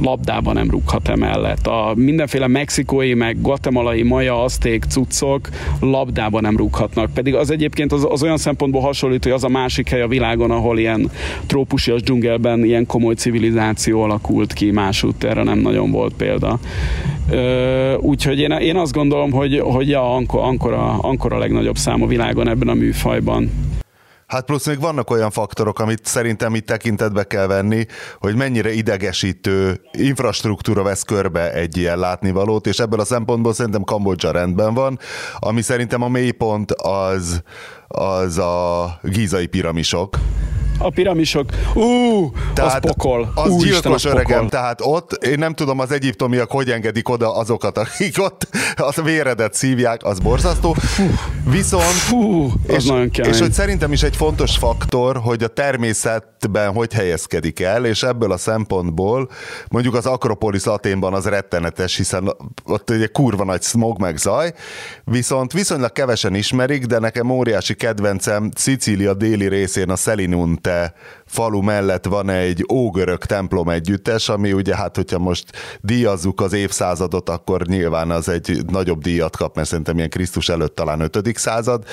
[0.00, 1.66] labdában nem rúghat emellett.
[1.66, 5.48] A mindenféle mexikói, meg guatemalai, maja, azték cuccok
[5.80, 7.12] labdában nem rúghatnak.
[7.14, 10.50] Pedig az egyébként az, az olyan szempontból hasonlít, hogy az a másik hely a világon,
[10.50, 11.10] ahol ilyen
[11.46, 16.58] trópusias dzsungelben ilyen komoly civilizáció alakult ki, másút erre nem nagyon volt példa.
[18.00, 22.02] Úgyhogy én, én azt gondolom, hogy, hogy ja, Ankor, Ankor, a, Ankor a legnagyobb szám
[22.02, 23.50] a világon ebben a műfajban.
[24.26, 27.86] Hát plusz még vannak olyan faktorok, amit szerintem itt tekintetbe kell venni,
[28.18, 34.30] hogy mennyire idegesítő infrastruktúra vesz körbe egy ilyen látnivalót, és ebből a szempontból szerintem Kambodzsa
[34.30, 34.98] rendben van,
[35.38, 37.42] ami szerintem a mélypont az,
[37.88, 40.18] az a gízai piramisok.
[40.82, 43.32] A piramisok, ú, az pokol.
[43.34, 44.48] Az Úristen, gyilkos az öregem, pokol.
[44.48, 49.54] tehát ott, én nem tudom az egyiptomiak hogy engedik oda azokat, akik ott az véredet
[49.54, 50.76] szívják, az borzasztó.
[51.50, 53.32] Viszont Fú, az és, nagyon kemény.
[53.32, 58.32] és hogy szerintem is egy fontos faktor, hogy a természetben hogy helyezkedik el, és ebből
[58.32, 59.28] a szempontból
[59.68, 64.52] mondjuk az Akropolis Aténban az rettenetes, hiszen ott egy kurva nagy smog meg zaj,
[65.04, 69.96] viszont viszonylag kevesen ismerik, de nekem óriási kedvencem Szicília déli részén a
[70.70, 70.88] uh,
[71.30, 75.44] falu mellett van egy ógörög templom együttes, ami ugye hát, hogyha most
[75.80, 80.74] díjazzuk az évszázadot, akkor nyilván az egy nagyobb díjat kap, mert szerintem ilyen Krisztus előtt
[80.74, 81.38] talán 5.
[81.38, 81.84] század.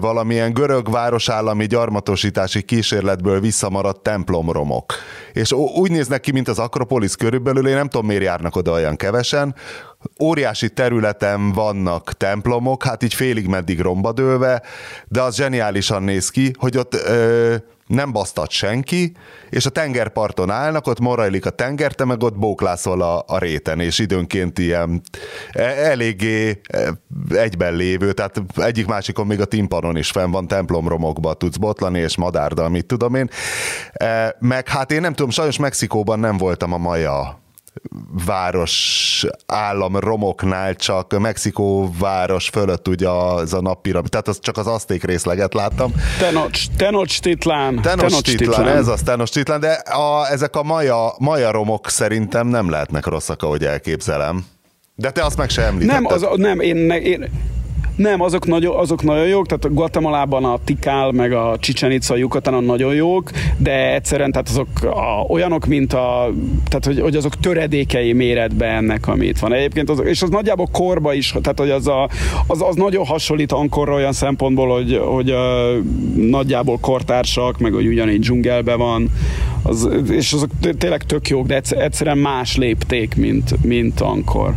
[0.00, 4.94] Valamilyen görög városállami gyarmatosítási kísérletből visszamaradt templomromok.
[5.32, 8.96] És úgy néznek ki, mint az Akropolis körülbelül, én nem tudom, miért járnak oda olyan
[8.96, 9.54] kevesen,
[10.20, 14.62] óriási területen vannak templomok, hát így félig meddig rombadőlve,
[15.08, 17.54] de az zseniálisan néz ki, hogy ott ö,
[17.86, 19.12] nem basztat senki,
[19.50, 23.80] és a tengerparton állnak, ott morajlik a tenger, te meg ott bóklászol a, a réten,
[23.80, 25.00] és időnként ilyen
[25.52, 26.92] e- eléggé e,
[27.34, 32.16] egyben lévő, tehát egyik másikon még a timpanon is fenn van, templomromokba tudsz botlani, és
[32.16, 33.30] madárdal, mit tudom én.
[33.92, 37.44] E, Meg hát én nem tudom, sajnos Mexikóban nem voltam a maja
[38.26, 44.66] város állam romoknál, csak Mexikó város fölött ugye az a nappiramid, tehát az csak az
[44.66, 45.92] aszték részleget láttam.
[46.18, 47.80] Tenoch, Tenochtitlán.
[47.82, 53.42] Tenochtitlan, ez az Tenochtitlan, de a, ezek a maja, maja romok szerintem nem lehetnek rosszak,
[53.42, 54.44] ahogy elképzelem.
[54.94, 56.02] De te azt meg se említetted.
[56.02, 57.30] Nem, az, nem, én, én,
[57.96, 62.16] nem, azok nagyon, azok nagyon jók, tehát Guatemalában a Tikál, meg a Chichen Itza, a
[62.16, 66.32] Yucatanon nagyon jók, de egyszerűen tehát azok a, olyanok, mint a,
[66.68, 69.52] tehát hogy, hogy azok töredékei méretben ennek, amit van.
[69.52, 72.08] Egyébként azok, és az nagyjából korba is, tehát hogy az, a,
[72.46, 75.72] az, az nagyon hasonlít Ankorra olyan szempontból, hogy, hogy a,
[76.16, 79.10] nagyjából kortársak, meg hogy ugyanígy dzsungelben van,
[79.62, 84.54] az, és azok tényleg tök jók, de egyszer- egyszerűen más lépték, mint, mint Ankor.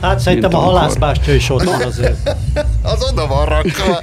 [0.00, 2.36] Hát szerintem a halászbástya is ott van azért.
[2.82, 4.00] Az oda van rakva.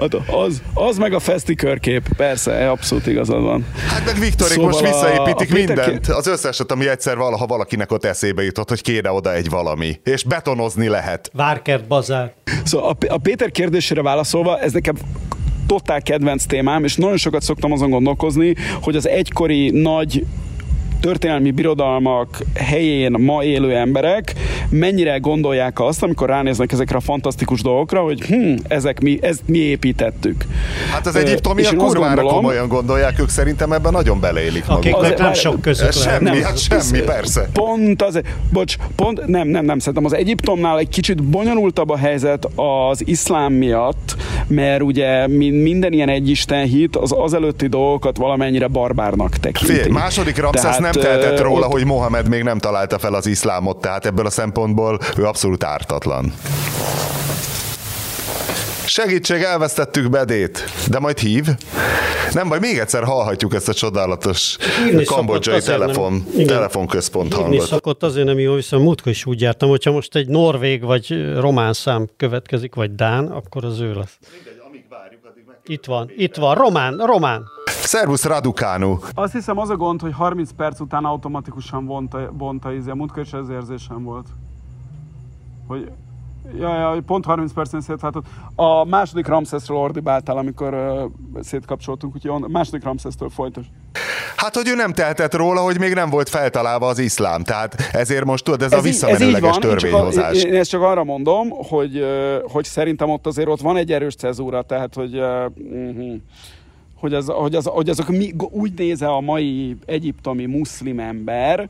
[0.00, 3.64] Hát az, az meg a feszti körkép, persze, abszolút igazad van.
[3.88, 6.06] Hát meg Viktorik Szóval most a- visszaépítik a Péter mindent.
[6.06, 10.00] Ké- Az összeset, ami egyszer valaha valakinek ott eszébe jutott, hogy kéne oda egy valami.
[10.04, 11.30] És betonozni lehet.
[11.32, 12.32] Várkert bazár.
[12.64, 14.94] Szóval a, a Péter kérdésére válaszolva, ez nekem
[15.66, 20.26] totál kedvenc témám, és nagyon sokat szoktam azon gondolkozni, hogy az egykori nagy
[21.00, 24.34] történelmi birodalmak helyén ma élő emberek
[24.70, 29.58] mennyire gondolják azt, amikor ránéznek ezekre a fantasztikus dolgokra, hogy hm, ezek mi, ezt mi
[29.58, 30.44] építettük.
[30.92, 34.92] Hát az egyiptomiak kurvára gondolom, komolyan gondolják, ők szerintem ebben nagyon beleélik magukat.
[34.92, 37.48] Akiknek nem sok közük Semmi, nem, hát semmi, persze.
[37.52, 38.20] Pont az,
[38.52, 43.52] bocs, pont, nem, nem, nem, szerintem az Egyiptomnál egy kicsit bonyolultabb a helyzet az iszlám
[43.52, 49.72] miatt, mert ugye minden ilyen egyisten hit az azelőtti dolgokat valamennyire barbárnak tekinti.
[49.72, 51.72] Fél, második Ramszesz nem tehetett róla, ott...
[51.72, 56.32] hogy Mohamed még nem találta fel az iszlámot, tehát ebből a szempontból ő abszolút ártatlan.
[58.86, 61.46] Segítség, elvesztettük Bedét, de majd hív.
[62.32, 64.56] Nem baj, még egyszer hallhatjuk ezt a csodálatos
[65.04, 67.52] kambodzsai telefon, nem, telefonközpont hangot.
[67.52, 71.32] Hívni szokott azért nem jó, viszont múltkor is úgy jártam, hogyha most egy norvég vagy
[71.38, 74.18] román szám következik, vagy dán, akkor az ő lesz.
[75.66, 77.44] Itt van, itt van, román, román.
[77.82, 78.98] Szervusz Radukánu.
[79.14, 83.32] Azt hiszem az a gond, hogy 30 perc után automatikusan vonta, vonta izé, múltkor is
[83.32, 84.26] ez érzésem volt.
[85.66, 85.90] Hogy
[86.58, 88.24] Ja, ja, pont 30 percen szétváltott.
[88.54, 93.66] A második Ramszeszről ordibáltál, amikor uh, szétkapcsoltunk, úgyhogy a második Ramszesztől folytos.
[94.36, 97.42] Hát, hogy ő nem tehetett róla, hogy még nem volt feltalálva az iszlám.
[97.42, 100.34] Tehát ezért most tudod, ez, ez a visszamenőleges ez törvényhozás.
[100.34, 102.06] Én, csak a, én ezt csak arra mondom, hogy,
[102.52, 105.44] hogy szerintem ott azért ott van egy erős cezúra, tehát hogy uh,
[106.98, 111.68] hogy, az, hogy, az, hogy azok mi, úgy néze a mai egyiptomi muszlim ember,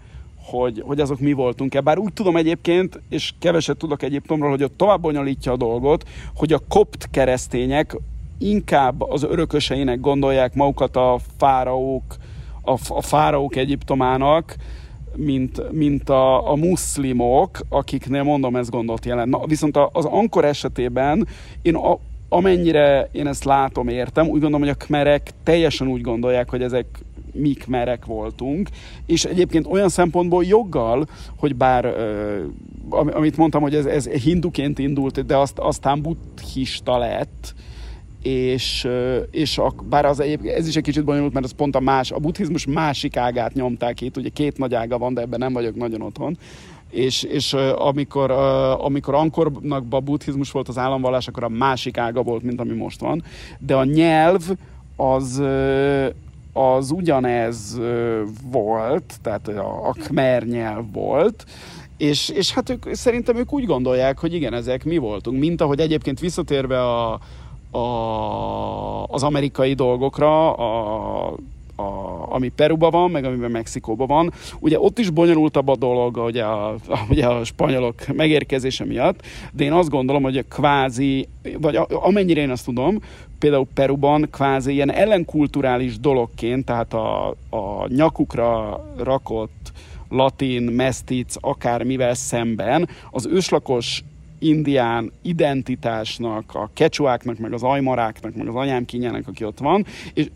[0.51, 1.81] hogy, hogy azok mi voltunk-e.
[1.81, 6.53] Bár úgy tudom egyébként, és keveset tudok Egyiptomról, hogy ott tovább bonyolítja a dolgot, hogy
[6.53, 7.97] a kopt keresztények
[8.39, 12.17] inkább az örököseinek gondolják magukat a fáraók,
[12.63, 14.57] a, a fáraók Egyiptomának,
[15.17, 19.31] mint, mint a, a muszlimok, akiknél mondom, ez gondot jelent.
[19.31, 21.27] Na, viszont az Ankor esetében
[21.63, 26.51] én a, amennyire én ezt látom, értem, úgy gondolom, hogy a kmerek teljesen úgy gondolják,
[26.51, 26.87] hogy ezek
[27.33, 28.69] mik merek voltunk,
[29.07, 31.95] és egyébként olyan szempontból joggal, hogy bár
[32.91, 37.55] amit mondtam, hogy ez, ez hinduként indult, de azt, aztán buddhista lett,
[38.23, 38.89] és,
[39.31, 42.19] és a, bár az ez is egy kicsit bonyolult, mert az pont a más, a
[42.19, 46.03] buddhizmus másik ágát nyomták itt, ugye két nagy ága van, de ebben nem vagyok nagyon
[46.03, 46.39] otthon,
[46.91, 48.31] és, és amikor,
[48.81, 53.01] amikor Ankornak a buddhizmus volt az államvallás, akkor a másik ága volt, mint ami most
[53.01, 53.23] van,
[53.59, 54.43] de a nyelv
[54.97, 55.43] az,
[56.53, 57.81] az ugyanez
[58.51, 61.45] volt, tehát a, Khmer nyelv volt,
[61.97, 65.81] és, és hát ők, szerintem ők úgy gondolják, hogy igen, ezek mi voltunk, mint ahogy
[65.81, 67.21] egyébként visszatérve a,
[67.79, 71.18] a, az amerikai dolgokra, a,
[72.39, 74.33] ami Peruban van, meg amiben Mexikóban van.
[74.61, 76.75] Ugye ott is bonyolultabb a dolog, ugye a,
[77.11, 79.23] ugye a spanyolok megérkezése miatt,
[79.53, 83.01] de én azt gondolom, hogy a kvázi, vagy a, amennyire én azt tudom,
[83.39, 89.73] például Peruban kvázi ilyen ellenkulturális dologként, tehát a, a nyakukra rakott
[90.09, 94.05] latin, mesztic, akármivel szemben az őslakos
[94.39, 100.27] indián identitásnak, a kecsuáknak, meg az ajmaráknak, meg az anyám kinyának, aki ott van, és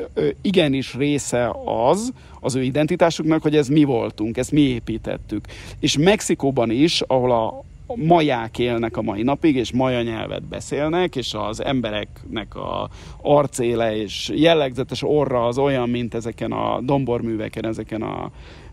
[0.43, 5.45] igenis része az, az ő identitásuknak, hogy ez mi voltunk, ezt mi építettük.
[5.81, 11.35] És Mexikóban is, ahol a, maják élnek a mai napig, és maja nyelvet beszélnek, és
[11.35, 12.89] az embereknek a
[13.23, 18.31] arcéle és jellegzetes orra az olyan, mint ezeken a domborműveken, ezeken a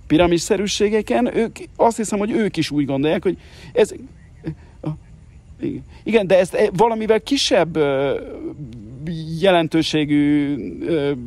[0.07, 3.37] piramisszerűségeken, ők azt hiszem, hogy ők is úgy gondolják, hogy
[3.73, 3.93] ez
[6.03, 7.77] igen, de ezt eh, valamivel kisebb
[9.39, 10.55] jelentőségű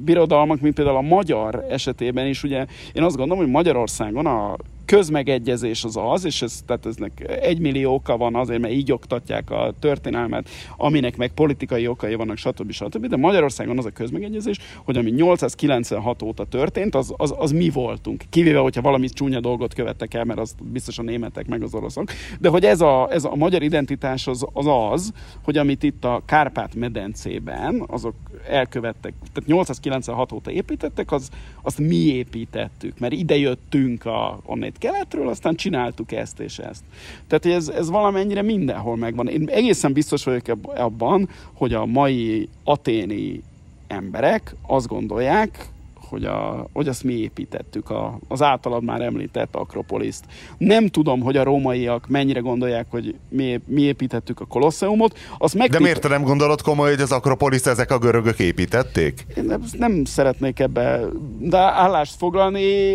[0.04, 5.84] birodalmak, mint például a magyar esetében is, ugye én azt gondolom, hogy Magyarországon a közmegegyezés
[5.84, 9.74] az az, és ez, tehát eznek egy millió oka van azért, mert így oktatják a
[9.78, 12.70] történelmet, aminek meg politikai okai vannak, stb.
[12.70, 13.06] stb.
[13.06, 18.22] De Magyarországon az a közmegegyezés, hogy ami 896 óta történt, az, az, az mi voltunk.
[18.30, 22.10] Kivéve, hogyha valami csúnya dolgot követtek el, mert az biztos a németek meg az oroszok.
[22.38, 25.12] De hogy ez a, ez a magyar identitás az, az az,
[25.44, 28.14] hogy amit itt a Kárpát-medencében azok
[28.48, 31.28] elkövettek, tehát 896 óta építettek, az,
[31.62, 36.82] azt mi építettük, mert ide jöttünk a, onnét keletről, aztán csináltuk ezt és ezt.
[37.26, 39.28] Tehát ez, ez valamennyire mindenhol megvan.
[39.28, 43.42] Én egészen biztos vagyok abban, hogy a mai aténi
[43.86, 45.68] emberek azt gondolják,
[46.12, 50.24] hogy, a, hogy azt mi építettük, a, az általad már említett Akropoliszt.
[50.58, 55.18] Nem tudom, hogy a rómaiak mennyire gondolják, hogy mi, mi építettük a Kolosseumot.
[55.38, 59.26] Azt meg De miért te nem gondolod komoly, hogy az Akropoliszt ezek a görögök építették?
[59.36, 61.00] Én nem, nem szeretnék ebbe
[61.38, 62.94] de állást foglalni.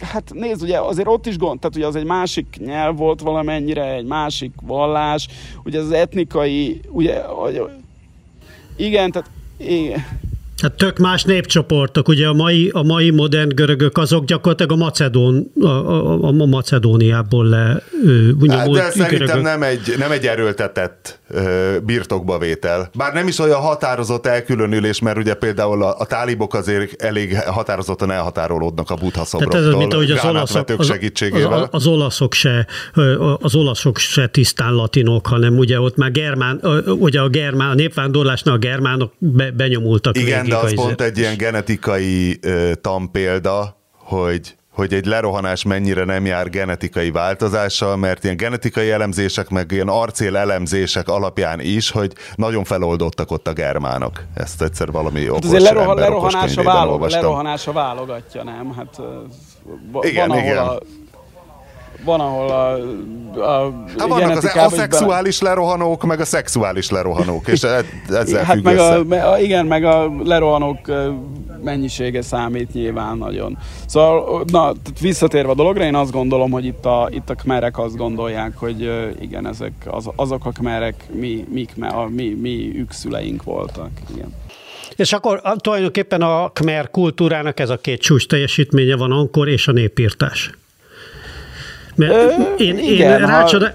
[0.00, 3.94] Hát nézd, ugye azért ott is gond, tehát ugye az egy másik nyelv volt valamennyire,
[3.94, 5.28] egy másik vallás,
[5.64, 7.22] ugye az etnikai, ugye,
[8.76, 10.04] igen, tehát igen,
[10.62, 15.52] Hát tök más népcsoportok, ugye a mai, a mai modern görögök azok gyakorlatilag a, Macedón,
[15.60, 17.82] a, a, a Macedóniából le
[18.48, 21.18] hát, De szerintem nem egy, nem egy erőltetett
[21.82, 22.90] birtokba vétel.
[22.94, 28.10] Bár nem is olyan határozott elkülönülés, mert ugye például a, a tálibok azért elég határozottan
[28.10, 29.60] elhatárolódnak a buddha szobroktól.
[29.60, 31.52] Tehát ez mint ahogy az olaszok, az, segítségével.
[31.52, 32.66] Az, az, olaszok se,
[33.40, 38.54] az olaszok se tisztán latinok, hanem ugye ott már germán, ugye a germán, a népvándorlásnál
[38.54, 44.94] a germánok be, benyomultak Igen, de az pont egy ilyen genetikai uh, tanpélda, hogy hogy
[44.94, 51.08] egy lerohanás mennyire nem jár genetikai változással, mert ilyen genetikai elemzések, meg ilyen arcél elemzések
[51.08, 54.22] alapján is, hogy nagyon feloldottak ott a germánok.
[54.34, 58.74] Ezt egyszer valami hát okos azért leroha, ember, lerohanás, a válog, lerohanás a válogatja, nem?
[58.76, 59.00] Hát
[60.00, 60.58] igen, van, igen.
[60.58, 60.78] A,
[62.04, 62.72] van, ahol a,
[63.40, 65.48] a hát vannak az aszexuális be...
[65.48, 68.98] lerohanók, meg a szexuális lerohanók, és e- ezzel hát meg a,
[69.32, 70.78] a, igen, meg a lerohanók
[71.64, 73.58] mennyisége számít nyilván nagyon.
[73.86, 77.96] Szóval, na, visszatérve a dologra, én azt gondolom, hogy itt a, itt a kmerek azt
[77.96, 78.90] gondolják, hogy
[79.20, 83.90] igen, ezek az, azok a kmerek mi, mik, a mi, mi ükszüleink voltak.
[84.14, 84.34] Igen.
[84.96, 89.72] És akkor tulajdonképpen a Khmer kultúrának ez a két csúcs teljesítménye van, Ankor és a
[89.72, 90.50] népírtás.
[91.96, 93.72] Mert Ö, én, igen, én rácsoda...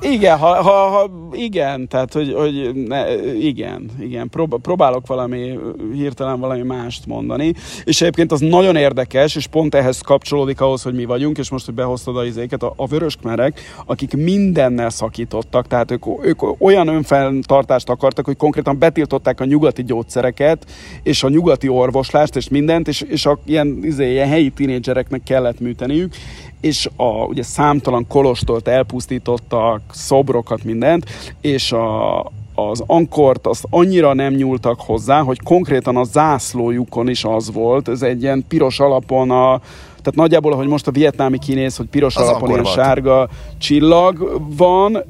[0.00, 5.58] Igen, ha, ha, ha, igen, tehát, hogy, hogy ne, igen, igen, Prób- próbálok valami,
[5.92, 7.52] hirtelen valami mást mondani,
[7.84, 11.64] és egyébként az nagyon érdekes, és pont ehhez kapcsolódik ahhoz, hogy mi vagyunk, és most,
[11.64, 17.88] hogy behoztad a izéket, a, a vöröskmerek, akik mindennel szakítottak, tehát ők, ők olyan önfenntartást
[17.88, 20.66] akartak, hogy konkrétan betiltották a nyugati gyógyszereket,
[21.02, 25.60] és a nyugati orvoslást, és mindent, és, és a ilyen, izé, ilyen helyi tínédzsereknek kellett
[25.60, 26.14] műteniük,
[26.60, 31.04] és a, ugye számtalan kolostolt elpusztítottak, szobrokat, mindent,
[31.40, 32.18] és a,
[32.54, 38.02] az ankort azt annyira nem nyúltak hozzá, hogy konkrétan a zászlójukon is az volt, ez
[38.02, 39.60] egy ilyen piros alapon a,
[40.06, 43.28] tehát nagyjából, ahogy most a vietnámi kinéz, hogy piros az alapon ilyen sárga
[43.58, 45.04] csillag van,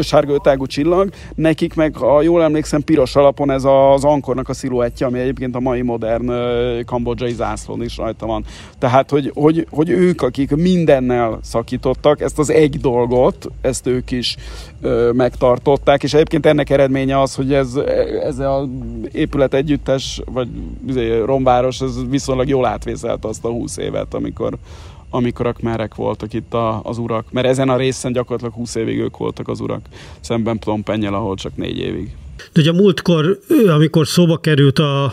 [0.00, 5.06] sárga ötágú csillag, nekik meg, ha jól emlékszem, piros alapon ez az ankornak a sziluettje,
[5.06, 6.32] ami egyébként a mai modern
[6.84, 8.44] kambodzsai zászlón is rajta van.
[8.78, 14.36] Tehát, hogy, hogy, hogy ők, akik mindennel szakítottak, ezt az egy dolgot, ezt ők is
[15.12, 17.74] megtartották, és egyébként ennek eredménye az, hogy ez,
[18.22, 18.68] ez a
[19.12, 20.48] épület együttes, vagy
[20.88, 24.58] izé, romváros, ez viszonylag jól átvészelte azt a húsz évet, amikor amikor,
[25.10, 27.32] amikor a kmerek voltak itt a, az urak.
[27.32, 29.80] Mert ezen a részen gyakorlatilag 20 évig ők voltak az urak,
[30.20, 32.16] szemben Plompennyel, ahol csak négy évig.
[32.52, 35.12] De ugye a múltkor, amikor szóba került a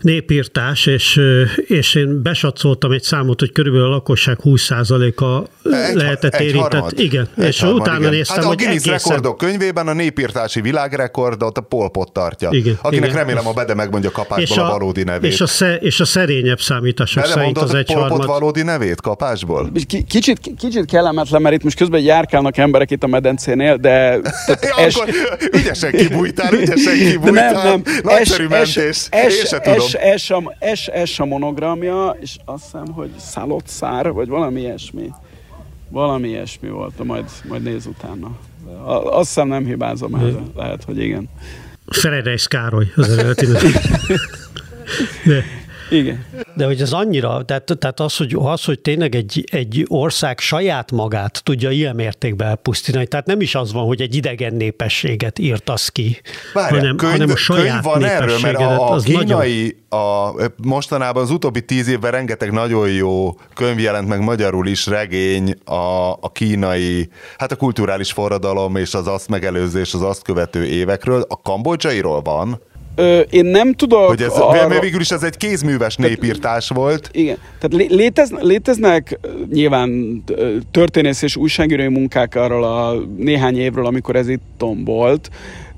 [0.00, 1.20] népírtás, és,
[1.66, 5.46] és én besatszoltam egy számot, hogy körülbelül a lakosság 20%-a
[5.94, 6.72] lehetett egy érintett.
[6.72, 6.98] Harmad.
[6.98, 8.10] Igen, egy és harmad, utána igen.
[8.10, 9.12] néztem, hát a hogy Guinness egészen...
[9.12, 13.18] rekordok könyvében a népírtási világrekordot a Polpot tartja, igen, akinek igen.
[13.18, 15.32] remélem a Bede megmondja kapásból a, a valódi nevét.
[15.32, 18.26] És a, sze, és a szerényebb számítások Bede szerint az egy harmad.
[18.26, 19.70] valódi nevét kapásból?
[20.08, 24.20] Kicsit, kicsit kellemetlen, mert itt most közben járkálnak emberek itt a medencénél, de...
[24.86, 24.94] es...
[24.94, 25.14] akkor
[25.52, 27.52] ügyesen kibújtál, ügyesen kibújtál.
[27.52, 27.82] Nem, nem.
[28.02, 29.06] Nagyszerű es, mentés.
[29.10, 29.52] Es,
[29.88, 30.32] S, S,
[30.74, 33.10] S, S a monogramja, és azt hiszem, hogy
[33.64, 35.10] szár, vagy valami ilyesmi.
[35.88, 38.30] Valami ilyesmi volt, majd, majd néz utána.
[39.04, 41.28] Azt hiszem nem hibázom el, lehet, hogy igen.
[41.86, 43.46] Feredeis Károly az eredeti.
[45.88, 45.96] De.
[45.96, 46.24] Igen.
[46.54, 50.92] De hogy ez annyira, tehát, tehát az, hogy, az, hogy tényleg egy, egy ország saját
[50.92, 55.88] magát tudja ilyen mértékben elpusztítani, tehát nem is az van, hogy egy idegen népességet írtasz
[55.88, 56.20] ki,
[56.52, 60.04] Várjál, hanem, könyv, hanem a saját könyv van erről, mert a, a kínai, nagyon...
[60.04, 65.54] a, mostanában az utóbbi tíz évben rengeteg nagyon jó könyv jelent meg magyarul is, regény
[65.64, 67.08] a, a kínai,
[67.38, 71.24] hát a kulturális forradalom és az azt megelőzés, az azt követő évekről.
[71.28, 72.60] A kambodzsairól van,
[72.98, 74.06] Ö, én nem tudok...
[74.06, 74.80] Hogy ez, arra...
[74.80, 77.08] végül is ez egy kézműves népírtás volt.
[77.12, 77.36] Igen.
[77.58, 79.18] Tehát létez, léteznek
[79.50, 80.22] nyilván
[80.70, 85.30] történész és újságírói munkák arról a néhány évről, amikor ez itt tombolt,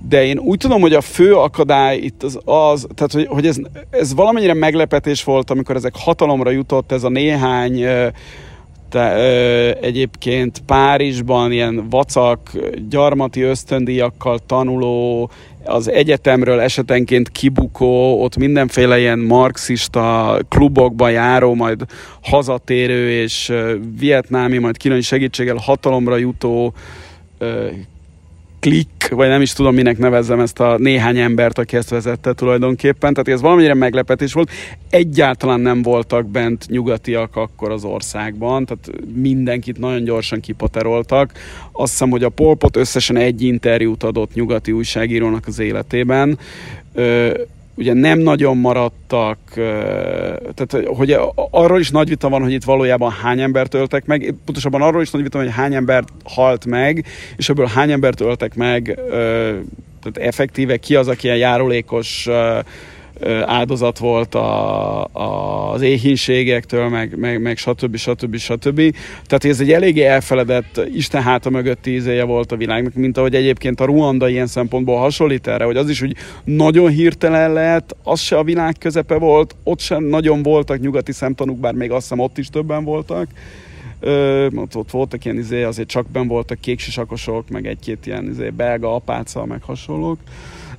[0.09, 3.57] de én úgy tudom, hogy a fő akadály itt az, az tehát hogy, hogy ez,
[3.91, 7.85] ez valamennyire meglepetés volt, amikor ezek hatalomra jutott, ez a néhány
[8.91, 12.51] te, ö, egyébként Párizsban ilyen vacak,
[12.89, 15.31] gyarmati ösztöndíjakkal tanuló
[15.65, 21.85] az egyetemről esetenként kibukó, ott mindenféle ilyen marxista klubokba járó, majd
[22.23, 23.53] hazatérő és
[23.99, 26.75] vietnámi, majd kínai segítséggel hatalomra jutó
[28.61, 33.13] klik, vagy nem is tudom, minek nevezzem ezt a néhány embert, aki ezt vezette tulajdonképpen.
[33.15, 34.51] Tehát ez valamennyire meglepetés volt.
[34.91, 41.33] Egyáltalán nem voltak bent nyugatiak akkor az országban, tehát mindenkit nagyon gyorsan kipateroltak.
[41.73, 46.39] Azt hiszem, hogy a Polpot összesen egy interjút adott nyugati újságírónak az életében.
[47.75, 49.39] Ugye nem nagyon maradtak,
[50.55, 54.83] tehát hogy arról is nagy vita van, hogy itt valójában hány embert öltek meg, pontosabban
[54.83, 57.07] arról is nagy vita van, hogy hány ember halt meg,
[57.37, 58.99] és ebből hány embert öltek meg,
[60.03, 62.29] tehát effektíve ki az, aki ilyen járulékos
[63.45, 67.97] áldozat volt a, a, az éhínségektől, meg, meg, meg stb.
[67.97, 68.37] stb.
[68.37, 68.95] stb.
[69.27, 73.81] Tehát ez egy eléggé elfeledett Isten háta mögött tízéje volt a világnak, mint ahogy egyébként
[73.81, 78.37] a Ruanda ilyen szempontból hasonlít erre, hogy az is úgy nagyon hirtelen lett, az se
[78.39, 82.39] a világ közepe volt, ott sem nagyon voltak nyugati szemtanúk, bár még azt hiszem ott
[82.39, 83.29] is többen voltak.
[84.01, 88.51] Ö, ott, ott voltak ilyen izé, azért csak ben voltak kéksisakosok, meg egy-két ilyen izé,
[88.51, 90.19] belga apáca, meg hasonlók.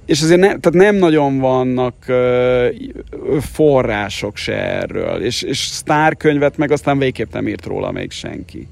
[0.05, 2.67] És azért ne, tehát nem nagyon vannak uh,
[3.39, 8.67] források se erről, és, és sztárkönyvet meg aztán végképp nem írt róla még senki.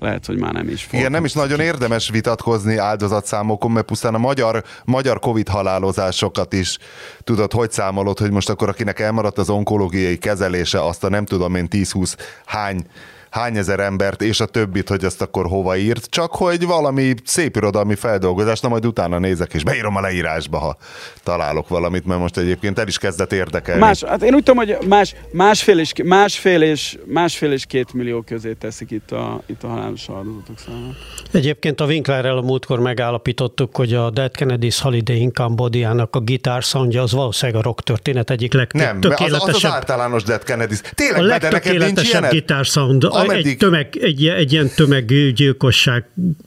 [0.00, 0.98] Lehet, hogy már nem is fog.
[0.98, 6.78] Igen, nem is nagyon érdemes vitatkozni áldozatszámokon, mert pusztán a magyar, magyar Covid halálozásokat is
[7.24, 11.54] tudod, hogy számolod, hogy most akkor akinek elmaradt az onkológiai kezelése, azt a nem tudom
[11.54, 12.84] én 10-20 hány
[13.30, 17.56] hány ezer embert és a többit, hogy ezt akkor hova írt, csak hogy valami szép
[17.56, 20.76] irodalmi feldolgozás, na majd utána nézek és beírom a leírásba, ha
[21.22, 23.80] találok valamit, mert most egyébként el is kezdett érdekelni.
[23.80, 28.22] Más, hát én úgy tudom, hogy más, másfél, és, másfél, és, másfél és két millió
[28.22, 30.94] közé teszik itt a, itt a halálos áldozatok számát.
[31.32, 36.62] Egyébként a Winklerrel a múltkor megállapítottuk, hogy a Dead Kennedy's Holiday in Cambodia-nak a gitár
[36.62, 39.20] soundja az valószínűleg a rock történet egyik legtökéletesebb.
[39.20, 40.80] Nem, az, az, az általános Dead Kennedy's.
[40.94, 46.04] Tényleg, a legtökéletesebb gitár sound ameddig, egy, tömeg, egy, egy ilyen tömeggyilkosság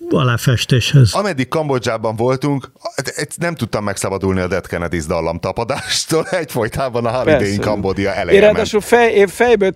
[0.09, 1.13] aláfestéshez.
[1.13, 2.71] Ameddig Kambodzsában voltunk,
[3.37, 8.41] nem tudtam megszabadulni a Dead Kennedys dallam tapadástól, egyfolytában a Holiday in Cambodia elején.
[8.41, 9.71] Én ráadásul fej, én fejből,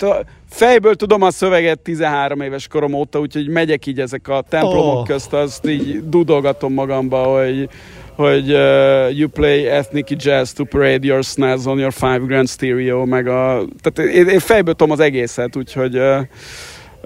[0.49, 5.07] fejből tudom a szöveget 13 éves korom óta, úgyhogy megyek így ezek a templomok oh.
[5.07, 7.69] közt, azt így dudolgatom magamba, hogy
[8.17, 13.05] hogy uh, you play ethnic jazz to parade your snaz on your five grand stereo,
[13.05, 13.65] meg a...
[13.81, 16.19] Tehát én, én fejből tudom az egészet, úgyhogy uh,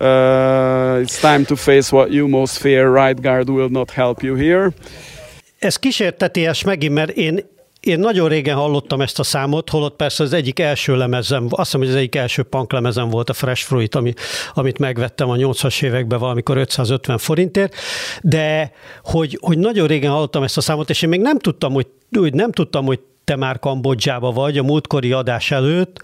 [0.02, 2.91] Uh, it's time to face what you most fear.
[2.91, 4.72] Right guard will not help you here.
[5.60, 7.49] Ez kísérteties megint, mert én
[7.80, 11.80] én nagyon régen hallottam ezt a számot, holott persze az egyik első lemezem, azt hiszem,
[11.80, 14.14] hogy az egyik első punk lemezem volt a Fresh Fruit, ami,
[14.54, 17.76] amit megvettem a 80-as években valamikor 550 forintért,
[18.22, 18.72] de
[19.04, 21.88] hogy, hogy nagyon régen hallottam ezt a számot, és én még nem tudtam, hogy,
[22.18, 26.02] hogy nem tudtam, hogy te már Kambodzsába vagy a múltkori adás előtt,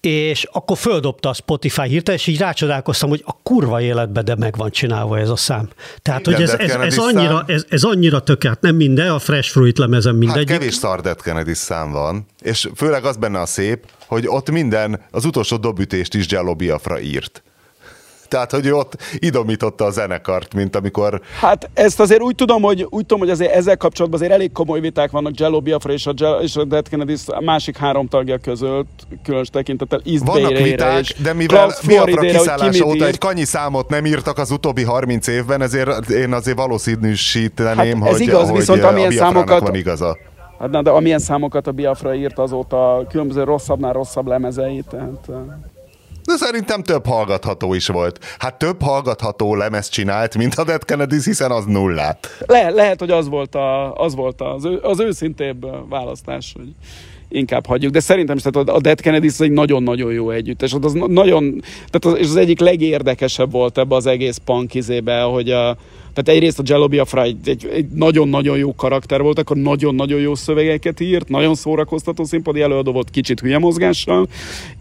[0.00, 4.56] és akkor földobta a Spotify hirtelen, és így rácsodálkoztam, hogy a kurva életbe de meg
[4.56, 5.68] van csinálva ez a szám.
[6.02, 9.78] Tehát, hogy ez, ez, ez, annyira, ez, ez annyira tökélet, nem minden, a Fresh Fruit
[9.78, 10.50] lemezen mindegy.
[10.50, 14.50] Hát kevés szar Dead Kennedy szám van, és főleg az benne a szép, hogy ott
[14.50, 17.42] minden, az utolsó dobütést is Jello Biafra írt.
[18.28, 21.20] Tehát, hogy ő ott idomította a zenekart, mint amikor...
[21.40, 24.80] Hát ezt azért úgy tudom, hogy, úgy tudom, hogy azért ezzel kapcsolatban azért elég komoly
[24.80, 28.38] viták vannak Jello Biafra és a, Jello, és a Dead Kennedy a másik három tagja
[28.38, 33.44] között, különös tekintettel East Vannak Bay viták, és de mivel Biafra kiszállása óta egy kanyi
[33.44, 38.48] számot nem írtak az utóbbi 30 évben, ezért én azért valószínűsíteném, hát ez hogy, igaz,
[38.48, 40.16] hogy viszont amilyen számokat, van igaza.
[40.58, 45.30] Hát na, de amilyen számokat a Biafra írt azóta különböző rosszabbnál rosszabb lemezeit, tehát
[46.28, 48.24] de szerintem több hallgatható is volt.
[48.38, 52.44] Hát több hallgatható lemez csinált, mint a Dead Kennedys, hiszen az nullát.
[52.46, 56.68] Le, lehet, hogy az volt, a, az, volt az, az őszintébb választás, hogy
[57.28, 57.92] inkább hagyjuk.
[57.92, 60.72] De szerintem is tehát a Dead Kennedys egy nagyon-nagyon jó együttes.
[60.80, 65.76] Az nagyon, tehát az, az egyik legérdekesebb volt ebbe az egész punk izébe, hogy a,
[66.14, 70.34] tehát egyrészt a Jello Biafra egy, egy, egy nagyon-nagyon jó karakter volt, akkor nagyon-nagyon jó
[70.34, 74.28] szövegeket írt, nagyon szórakoztató színpadi előadó volt, kicsit hülye mozgással,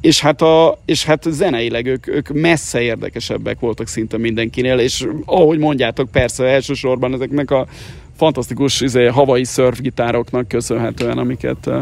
[0.02, 5.58] és hát, a, és hát zeneileg ők, ők messze érdekesebbek voltak szinte mindenkinél, és ahogy
[5.58, 7.68] mondjátok, persze elsősorban ezeknek a
[8.16, 11.82] fantasztikus izé, havai szörfgitároknak köszönhetően, amiket, eh,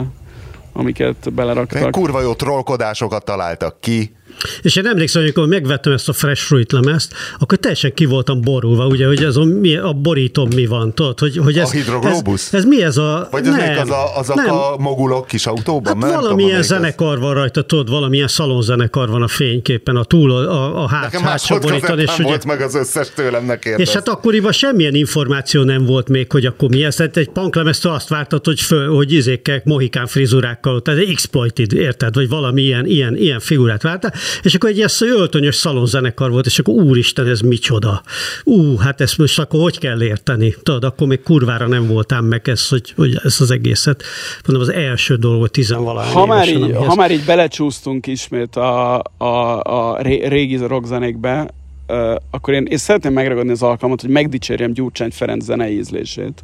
[0.75, 1.91] amiket beleraktak.
[1.91, 4.15] Kurva jó trollkodásokat találtak ki,
[4.61, 8.41] és én emlékszem, hogy amikor megvettem ezt a Fresh Fruit lemezt, akkor teljesen ki voltam
[8.41, 11.71] borulva, ugye, hogy ez a, mi, a borítom mi van, tudod, hogy, hogy ez, a
[11.71, 12.41] hidroglobus?
[12.45, 13.27] Ez, ez, mi ez a...
[13.31, 14.55] Vagy ez nem, az a, azok nem.
[14.55, 16.01] a mogulok kis autóban?
[16.01, 20.83] Hát valamilyen tudom, zenekar van rajta, tudod, valamilyen szalonzenekar van a fényképen, a túl, a,
[20.83, 21.99] a hát, hátsó borítón.
[21.99, 23.69] És ugye, volt meg az összes tőlem neki.
[23.77, 26.95] És hát akkoriban semmilyen információ nem volt még, hogy akkor mi ez.
[26.95, 32.29] Tehát egy punklemeztől azt vártad, hogy, fő, hogy izékkel, mohikán frizurákkal, tehát exploited, érted, vagy
[32.29, 36.73] valami ilyen, ilyen, ilyen figurát vártál és akkor egy ilyen öltönyös szalonzenekar volt, és akkor
[36.73, 38.01] úristen, ez micsoda.
[38.43, 40.55] Ú, hát ezt most akkor hogy kell érteni?
[40.63, 44.03] Tudod, akkor még kurvára nem voltál meg ez, hogy, hogy ez az egészet.
[44.47, 49.01] Mondom, az első dolog, hogy tizenvalány ha, már így, ha már így belecsúsztunk ismét a,
[49.17, 51.49] a, a régi rockzenékbe,
[51.87, 56.43] Uh, akkor én, én szeretném megragadni az alkalmat, hogy megdicsérjem Gyurcsány Ferenc zenei ízlését.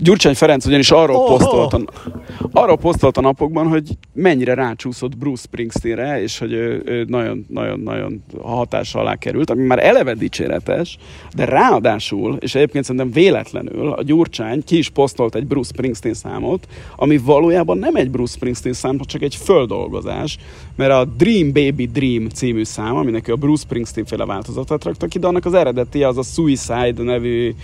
[0.00, 1.80] Gyurcsány Ferenc ugyanis arról, Oh, posztolt, a,
[2.52, 9.50] arról posztolt a napokban, hogy mennyire rácsúszott Bruce Springsteenre, és hogy nagyon-nagyon-nagyon hatása alá került,
[9.50, 10.98] ami már eleve dicséretes,
[11.34, 16.66] de ráadásul, és egyébként szerintem véletlenül, a Gyurcsány ki is posztolt egy Bruce Springsteen számot,
[16.96, 20.38] ami valójában nem egy Bruce Springsteen szám, csak egy földolgozás,
[20.76, 25.18] mert a Dream Baby Dream című szám, aminek a Bruce Springsteen féle változatát rakta ki,
[25.18, 27.54] de annak az eredeti az a Suicide nevű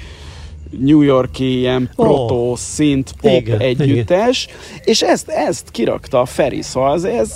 [0.80, 2.04] New Yorki ilyen Ó.
[2.04, 4.48] proto synth pop Igen, együttes,
[4.84, 7.34] és ezt, ezt kirakta a Feri, szóval ez, ez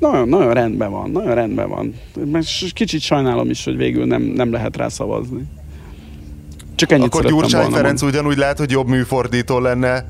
[0.00, 1.94] nagyon, nagyon rendben van, nagyon rendben van.
[2.32, 5.44] Mert s- kicsit sajnálom is, hogy végül nem, nem lehet rá szavazni.
[6.74, 10.04] Csak ennyit Akkor Gyurcsány Ferenc ugyanúgy lehet, hogy jobb műfordító lenne,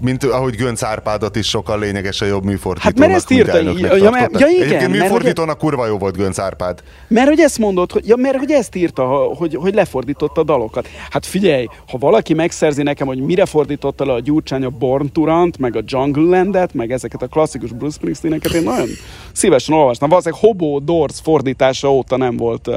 [0.00, 3.80] mint ahogy Gönc Árpádat is sokkal lényegesen jobb műfordítónak, Hát mert ezt írta, ja, mert-
[3.80, 4.40] tartották.
[4.40, 6.82] ja, igen, Egyébként műfordítónak kurva jó volt Gönc Árpád.
[7.08, 9.04] Mert hogy ezt mondod, hogy, ja, mert hogy ezt írta,
[9.36, 10.88] hogy, hogy lefordította a dalokat.
[11.10, 15.58] Hát figyelj, ha valaki megszerzi nekem, hogy mire fordította le a Gyurcsány a Born Turant,
[15.58, 18.88] meg a Jungle Landet, meg ezeket a klasszikus Bruce Springsteeneket, én nagyon
[19.32, 20.08] szívesen olvasnám.
[20.08, 22.70] Valószínűleg Hobo Doors fordítása óta nem volt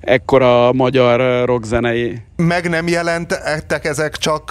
[0.00, 2.18] ekkora magyar rockzenei.
[2.36, 4.50] Meg nem jelentek ezek csak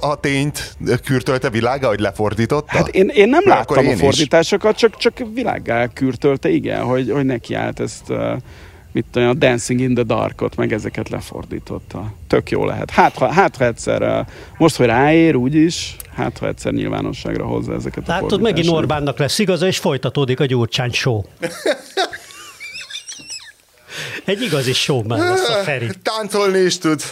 [0.00, 2.76] a tényt kürtölte világa, hogy lefordította?
[2.76, 4.00] Hát én, én nem Mert láttam én a is.
[4.00, 8.12] fordításokat, csak, csak világgá kürtölte, igen, hogy, hogy neki állt ezt,
[8.96, 12.12] mit a Dancing in the Darkot, meg ezeket lefordította.
[12.26, 12.90] Tök jó lehet.
[12.90, 14.26] Hát, ha, hát, ha egyszer,
[14.58, 18.68] most, hogy ráér, úgyis, hát, ha egyszer nyilvánosságra hozza ezeket a Látod, megint.
[18.68, 21.22] Orbánnak lesz igaza, és folytatódik a Gyurcsány show.
[24.24, 25.88] Egy igazi showman lesz a Feri.
[26.02, 27.02] Táncolni is tud.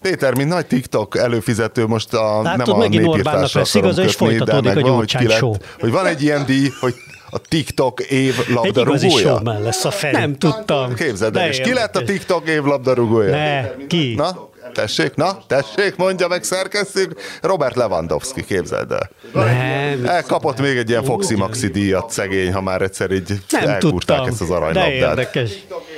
[0.00, 4.76] Péter, mint nagy TikTok előfizető most a, Látod, nem a népírtásra lesz igaza, és folytatódik
[4.76, 5.54] a Gyurcsány show.
[5.80, 6.94] Hogy van egy ilyen díj, hogy
[7.30, 9.10] a TikTok év Egy igazi labdarúgója.
[9.28, 10.16] showman lesz a Feri.
[10.16, 10.94] Nem tudtam.
[10.94, 12.02] Képzeld el, és ki lett a.
[12.04, 13.30] TikTok év labdarúgója?
[13.30, 14.14] Ne, ki?
[14.14, 17.20] Na, tessék, na, tessék, mondja meg szerkesztők.
[17.42, 19.10] Robert Lewandowski, képzeld el.
[19.32, 24.16] Nem, Elkapott még egy ilyen Foxy Maxi díjat szegény, ha már egyszer így nem elkúrták
[24.16, 24.26] tudtam.
[24.26, 24.92] ezt az De aranylabdát.
[24.92, 25.50] érdekes.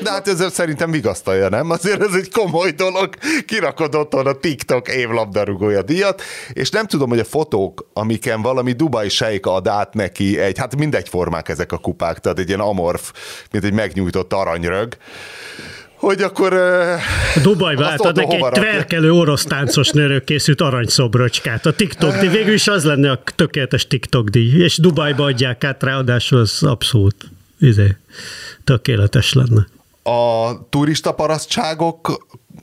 [0.02, 1.70] De hát ez szerintem vigasztalja, nem?
[1.70, 3.14] Azért ez egy komoly dolog.
[3.46, 6.22] Kirakod otthon a TikTok évlabdarúgója díjat,
[6.52, 10.76] és nem tudom, hogy a fotók, amiken valami Dubai sejk ad át neki egy, hát
[10.76, 13.12] mindegy formák ezek a kupák, tehát egy ilyen amorf,
[13.50, 14.96] mint egy megnyújtott aranyrög,
[16.04, 16.52] hogy akkor...
[16.52, 21.66] Uh, Dubajba átad neki egy tverkelő orosz táncos nőről készült aranyszobrocskát.
[21.66, 24.62] A TikTok díj, végül is az lenne a tökéletes TikTok díj.
[24.62, 27.16] És Dubajba adják át, ráadásul az abszolút
[27.60, 27.96] izé,
[28.64, 29.66] tökéletes lenne.
[30.02, 31.14] a turista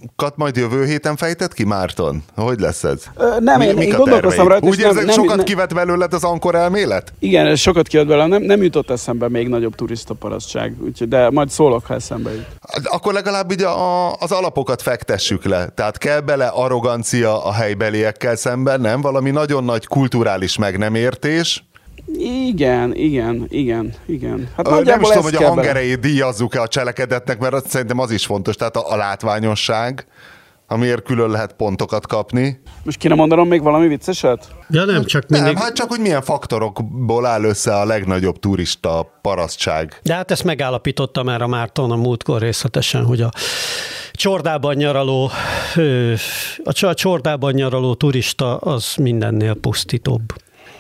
[0.02, 2.24] parasztságokat majd jövő héten fejtett ki, Márton?
[2.36, 3.04] Hogy lesz ez?
[3.18, 6.56] Ö, nem, én- én a gondolkoztam rajta, Úgy nem- sokat nem- kivet belőled az ankor
[6.56, 7.14] elmélet?
[7.20, 11.50] Igen, sokat kijött belőle, nem, nem jutott eszembe még nagyobb turista parasztság, úgyhogy, de majd
[11.50, 12.46] szólok, ha eszembe jut.
[12.84, 15.68] Akkor legalább így a, a, az alapokat fektessük le.
[15.68, 19.02] Tehát kell bele arrogancia a helybeliekkel szemben, nem?
[19.02, 21.64] Valami nagyon nagy kulturális meg nem értés.
[22.18, 24.50] Igen, igen, igen, igen.
[24.58, 28.12] Hát Ö, Nem is tudom, hogy a hangerejét díjazzuk-e a cselekedetnek, mert azt szerintem az
[28.12, 28.56] is fontos.
[28.56, 30.08] Tehát a, a látványosság,
[30.68, 32.62] amiért külön lehet pontokat kapni.
[32.84, 34.48] Most kéne mondanom még valami vicceset?
[34.70, 35.62] Ja nem, csak Nem, mindig...
[35.64, 40.00] hát csak, hogy milyen faktorokból áll össze a legnagyobb turista parasztság.
[40.04, 43.32] De hát ezt megállapította már a Márton a múltkor részletesen, hogy a
[44.12, 45.32] csordában nyaraló,
[46.64, 50.22] a csordában nyaraló turista az mindennél pusztítóbb.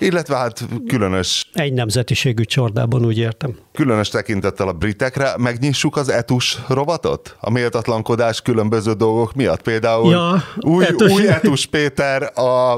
[0.02, 3.56] Illetve hát különös Egy nemzetiségű csordában, úgy értem.
[3.74, 7.36] különös tekintettel a britekre, megnyissuk az etus rovatot?
[7.40, 9.62] A méltatlankodás különböző dolgok miatt.
[9.62, 11.12] Például Ja, új, etus.
[11.12, 12.74] új etus Péter a,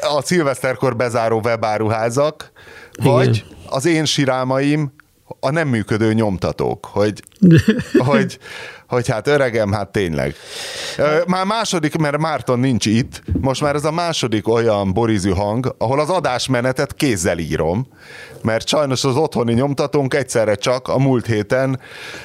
[0.00, 2.52] a szilveszterkor bezáró webáruházak,
[3.02, 4.92] vagy az én sirálmaim
[5.40, 7.22] a nem működő nyomtatók, hogy,
[8.06, 8.38] hogy,
[8.88, 10.34] hogy hát öregem, hát tényleg.
[10.96, 15.74] Ö, Már második, mert Márton nincs itt, most már ez a második olyan borizű hang,
[15.78, 17.86] ahol az adásmenetet kézzel írom,
[18.42, 21.80] mert sajnos az otthoni nyomtatónk egyszerre csak a múlt héten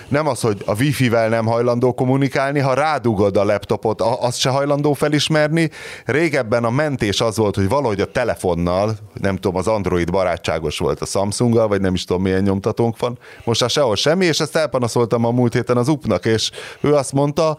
[0.08, 4.94] nem az, hogy a wifi-vel nem hajlandó kommunikálni, ha rádugod a laptopot, azt se hajlandó
[4.94, 5.70] felismerni.
[6.06, 11.02] Régebben a mentés az volt, hogy valahogy a telefonnal, nem tudom, az Android barátságos volt
[11.02, 13.18] a Samsunggal, vagy nem is tudom, milyen nyomtatónk van.
[13.44, 16.51] Most már sehol semmi, és ezt elpanaszoltam a múlt héten az UP-nak, és
[16.82, 17.58] ő azt mondta,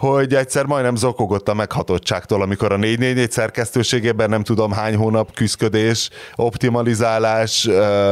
[0.00, 6.10] hogy egyszer majdnem zokogott a meghatottságtól, amikor a 444 szerkesztőségében nem tudom hány hónap küzdködés,
[6.34, 7.68] optimalizálás,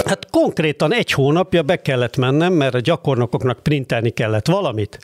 [0.07, 4.99] Hát konkrétan egy hónapja be kellett mennem, mert a gyakornokoknak printelni kellett valamit.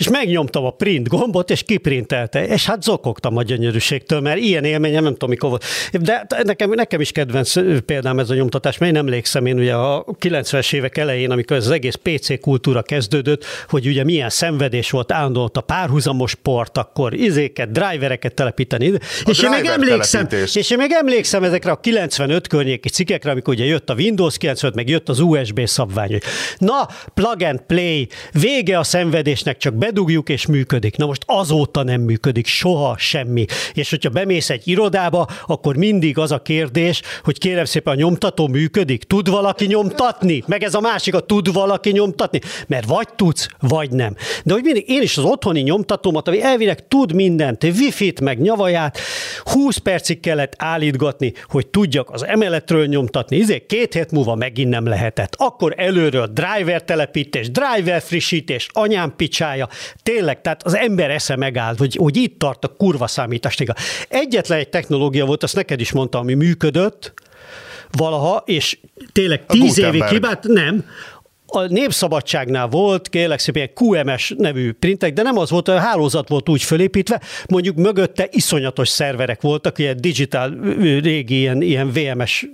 [0.00, 5.02] És megnyomtam a print gombot, és kiprintelte, és hát zokogtam a gyönyörűségtől, mert ilyen élményem
[5.02, 5.64] nem tudom, mikor volt.
[5.92, 7.52] De nekem, nekem is kedvenc
[7.84, 11.64] példám ez a nyomtatás, mert én emlékszem én ugye a 90-es évek elején, amikor ez
[11.64, 17.14] az egész PC kultúra kezdődött, hogy ugye milyen szenvedés volt állandóan a párhuzamos port, akkor
[17.14, 18.92] izéket, drivereket telepíteni.
[18.92, 23.54] A és én még emlékszem, és én még emlékszem ezekre a 95 környéki cikkekre, amikor
[23.54, 26.18] ugye jött a Windows 95, meg jött az USB szabvány.
[26.58, 30.96] Na, plug and play, vége a szenvedésnek, csak bedugjuk és működik.
[30.96, 33.44] Na most azóta nem működik, soha semmi.
[33.72, 38.46] És hogyha bemész egy irodába, akkor mindig az a kérdés, hogy kérem szépen a nyomtató
[38.46, 40.42] működik, tud valaki nyomtatni?
[40.46, 42.40] Meg ez a másik, a tud valaki nyomtatni?
[42.66, 44.14] Mert vagy tudsz, vagy nem.
[44.44, 48.98] De hogy mindig én is az otthoni nyomtatómat, ami elvileg tud mindent, wifi-t, meg nyavaját,
[49.42, 53.36] 20 percig kellett állítgatni, hogy tudjak az emeletről nyomtatni.
[53.36, 55.34] Izé, két hét múlva megint nem lehetett.
[55.36, 59.68] Akkor előről driver telepítés, driver frissítés, anyám picsája.
[60.02, 63.80] Tényleg, tehát az ember esze megállt, hogy, hogy itt tart a kurva számítástechnika.
[64.08, 67.12] Egyetlen egy technológia volt, azt neked is mondtam, ami működött,
[67.90, 68.78] valaha, és
[69.12, 70.84] tényleg tíz évig hibát, nem,
[71.54, 76.48] a Népszabadságnál volt, kérlek szépen, QMS nevű printek, de nem az volt, a hálózat volt
[76.48, 80.58] úgy fölépítve, mondjuk mögötte iszonyatos szerverek voltak, ilyen digital,
[81.02, 82.46] régi, ilyen, ilyen VMS,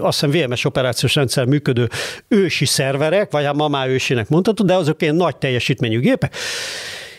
[0.00, 1.88] azt hiszem VMS operációs rendszer működő
[2.28, 6.34] ősi szerverek, vagy hát ma már ősinek mondhatod, de azok ilyen nagy teljesítményű gépek.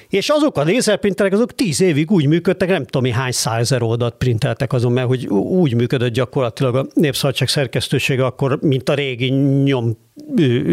[0.10, 4.74] És azok a lézerprinterek, azok tíz évig úgy működtek, nem tudom, hány százezer oldalt printeltek
[4.74, 9.30] azon, mert hogy úgy működött gyakorlatilag a Népszabadság szerkesztősége akkor, mint a régi
[9.64, 9.98] nyom,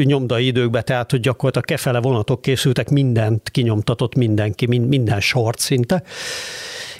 [0.04, 6.02] nyomdai időkben, tehát hogy gyakorlatilag kefele vonatok készültek, mindent kinyomtatott mindenki, minden sort szinte.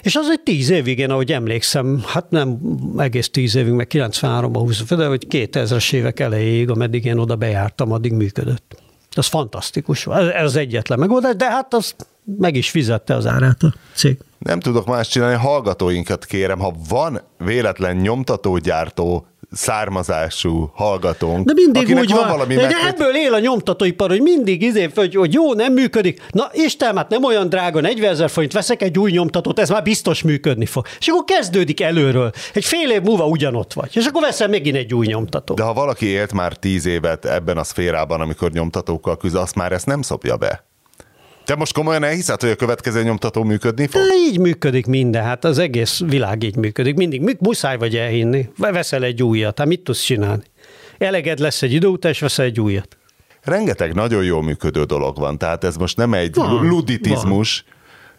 [0.01, 2.59] És az egy tíz évig, én ahogy emlékszem, hát nem
[2.97, 7.91] egész tíz évig, meg 93-ban 20, de hogy 2000-es évek elejéig, ameddig én oda bejártam,
[7.91, 8.81] addig működött.
[9.11, 10.07] Az fantasztikus.
[10.07, 11.95] Ez, ez egyetlen megoldás, de hát az
[12.37, 14.17] meg is fizette az árát a cég.
[14.39, 21.45] Nem tudok más csinálni, hallgatóinkat kérem, ha van véletlen nyomtatógyártó származású hallgatónk.
[21.45, 24.89] De mindig úgy van, van valami de meg, ebből él a nyomtatóipar, hogy mindig izé,
[24.95, 26.21] hogy, hogy jó, nem működik.
[26.31, 29.83] Na Isten, hát nem olyan drága, 40 ezer forint, veszek egy új nyomtatót, ez már
[29.83, 30.85] biztos működni fog.
[30.99, 32.31] És akkor kezdődik előről.
[32.53, 33.89] Egy fél év múlva ugyanott vagy.
[33.93, 35.57] És akkor veszel megint egy új nyomtatót.
[35.57, 39.71] De ha valaki élt már tíz évet ebben a szférában, amikor nyomtatókkal küzd, azt már
[39.71, 40.66] ezt nem szopja be.
[41.47, 44.01] Te most komolyan elhiszed, hogy a következő nyomtató működni fog?
[44.01, 46.95] De így működik minden, hát az egész világ így működik.
[46.95, 48.49] Mindig muszáj vagy elhinni.
[48.57, 50.43] Veszel egy újat, hát mit tudsz csinálni?
[50.97, 52.97] Eleged lesz egy idő után, és veszel egy újat.
[53.43, 57.63] Rengeteg nagyon jól működő dolog van, tehát ez most nem egy van, luditizmus,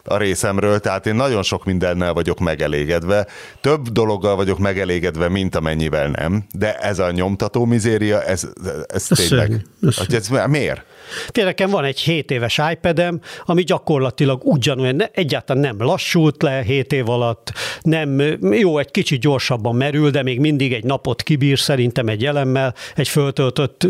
[0.04, 3.26] van a részemről, tehát én nagyon sok mindennel vagyok megelégedve.
[3.60, 9.28] Több dologgal vagyok megelégedve, mint amennyivel nem, de ez a nyomtató mizéria, ez, ez, ez
[9.28, 9.64] tényleg...
[9.80, 10.84] Szörny, ez, ez miért?
[11.28, 16.92] Tényleg nekem van egy 7 éves iPad-em, ami gyakorlatilag ugyanolyan, egyáltalán nem lassult le 7
[16.92, 17.52] év alatt,
[17.82, 22.74] nem, jó, egy kicsit gyorsabban merül, de még mindig egy napot kibír szerintem egy elemmel,
[22.96, 23.82] egy föltöltött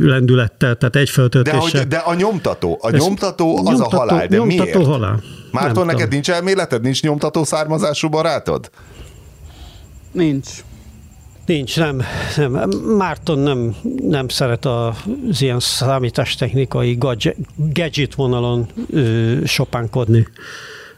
[0.00, 1.70] lendülettel, tehát egy föltöltéssel.
[1.70, 4.86] De, hogy, de a nyomtató, a nyomtató az nyomtató, a halál, de nyomtató miért?
[4.86, 5.22] halál.
[5.50, 8.70] Márton, neked nincs elméleted, nincs nyomtató származású barátod?
[10.12, 10.48] Nincs.
[11.46, 12.02] Nincs, nem.
[12.36, 12.52] nem.
[12.96, 20.26] Márton nem, nem szeret az ilyen számítástechnikai gadget, vonalon ö, sopánkodni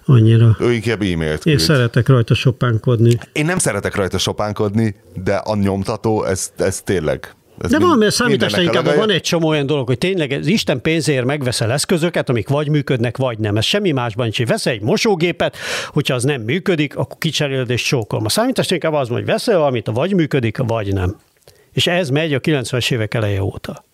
[0.07, 0.57] annyira.
[0.61, 3.18] Ő inkább e-mailt Én szeretek rajta sopánkodni.
[3.32, 4.94] Én nem szeretek rajta sopánkodni,
[5.24, 9.66] de a nyomtató, ez, ez tényleg ez De van, mert számítástechnikában van egy csomó olyan
[9.66, 13.57] dolog, hogy tényleg az Isten pénzért megveszel eszközöket, amik vagy működnek, vagy nem.
[13.57, 14.48] Ez semmi másban nincs.
[14.48, 15.57] Veszel egy mosógépet,
[15.88, 18.24] hogyha az nem működik, akkor kicseréled és csókolom.
[18.24, 21.16] A számítástechnikában az, hogy veszel valamit, vagy működik, vagy nem.
[21.72, 23.84] És ez megy a 90-es évek eleje óta.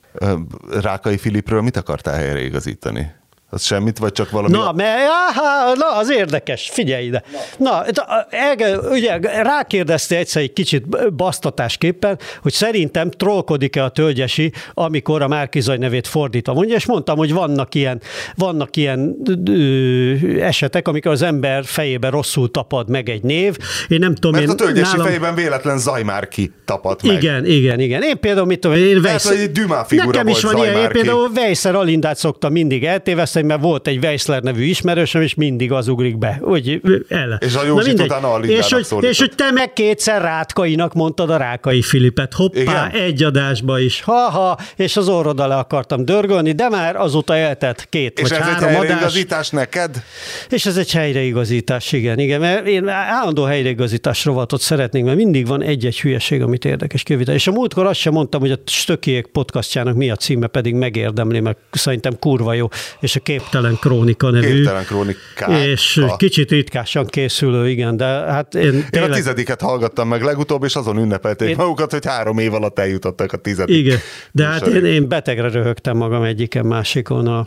[0.81, 3.13] Rákai Filipről mit akartál helyreigazítani?
[3.55, 4.57] Az semmit, vagy csak valami...
[4.57, 7.23] Na, mert, aha, na az érdekes, figyelj ide.
[7.59, 15.23] Na, na el, ugye rákérdezte egyszer egy kicsit basztatásképpen, hogy szerintem trollkodik-e a tölgyesi, amikor
[15.23, 18.01] a Márkizaj nevét fordítva mondja, és mondtam, hogy vannak ilyen,
[18.35, 23.57] vannak ilyen ö, esetek, amikor az ember fejében rosszul tapad meg egy név.
[23.89, 25.07] Én nem tudom, Mert én, a tölgyesi nálam...
[25.07, 27.23] fejében véletlen Zajmárki tapad meg.
[27.23, 28.03] Igen, igen, igen.
[28.03, 29.25] Én például, mit tudom, én Vejsz...
[29.25, 33.61] Lehet, egy figura Nekem is van ilyen, én például Vejszer Alindát szoktam mindig eltéveszteni, mert
[33.61, 36.39] volt egy Weissler nevű ismerősöm, és mindig az ugrik be.
[36.43, 37.39] Hogy el.
[37.41, 41.37] És a Józsit utána a és hogy, és hogy te meg kétszer Rátkainak mondtad a
[41.37, 42.33] Rákai Filipet.
[42.33, 42.91] Hoppá, Igen?
[42.91, 44.01] egy adásba is.
[44.01, 48.45] Ha-ha, és az orrod alá akartam dörgölni, de már azóta eltett két és vagy ez
[48.45, 50.03] három egy helyreigazítás neked?
[50.49, 52.19] És ez egy helyreigazítás, igen.
[52.19, 57.33] igen mert én állandó helyreigazítás rovatot szeretnék, mert mindig van egy-egy hülyeség, amit érdekes kivita.
[57.33, 61.41] És a múltkor azt sem mondtam, hogy a Stökiek podcastjának mi a címe, pedig megérdemli,
[61.41, 62.69] mert szerintem kurva jó.
[63.01, 64.55] És a Képtelen Krónika nevű.
[64.55, 65.59] Képtelen Krónika.
[65.59, 69.11] És kicsit ritkásan készülő, igen, de hát én Én tényleg...
[69.11, 73.33] a tizediket hallgattam meg legutóbb, és azon ünnepelték Én- magukat, hogy három év alatt eljutottak
[73.33, 73.77] a tizedik.
[73.77, 73.99] Igen,
[74.33, 77.47] de hát én, én betegre röhögtem magam egyiken másikon a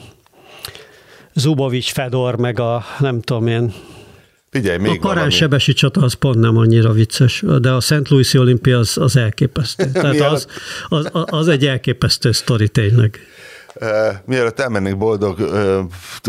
[1.33, 3.73] Zubovics Fedor, meg a nem tudom én,
[4.55, 5.07] Figyelj, még a.
[5.07, 9.91] Karánsebesi csata az pont nem annyira vicces, de a Szent Louis olimpia az, az elképesztő.
[9.91, 10.47] Tehát az,
[10.87, 13.19] az, az, egy elképesztő sztori tényleg.
[14.25, 15.39] Mielőtt elmennék boldog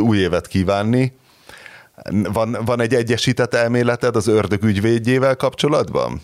[0.00, 1.12] új évet kívánni,
[2.32, 6.20] van, van egy egyesített elméleted az ördög ügyvédjével kapcsolatban?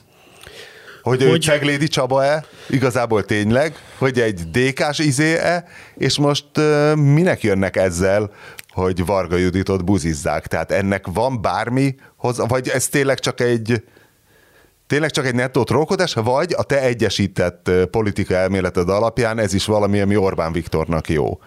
[1.02, 1.26] Hogy, hogy...
[1.26, 1.40] ő Hogy?
[1.40, 2.44] Cseglédi Csaba-e?
[2.68, 3.74] Igazából tényleg?
[3.98, 5.64] Hogy egy DK-s izé-e?
[5.96, 8.30] És most uh, minek jönnek ezzel,
[8.68, 10.46] hogy Varga Juditot buzizzák?
[10.46, 13.82] Tehát ennek van bármi, hozzá, vagy ez tényleg csak egy
[14.92, 20.00] tényleg csak egy nettó trókodás, vagy a te egyesített politika elméleted alapján ez is valami,
[20.00, 21.38] ami Orbán Viktornak jó.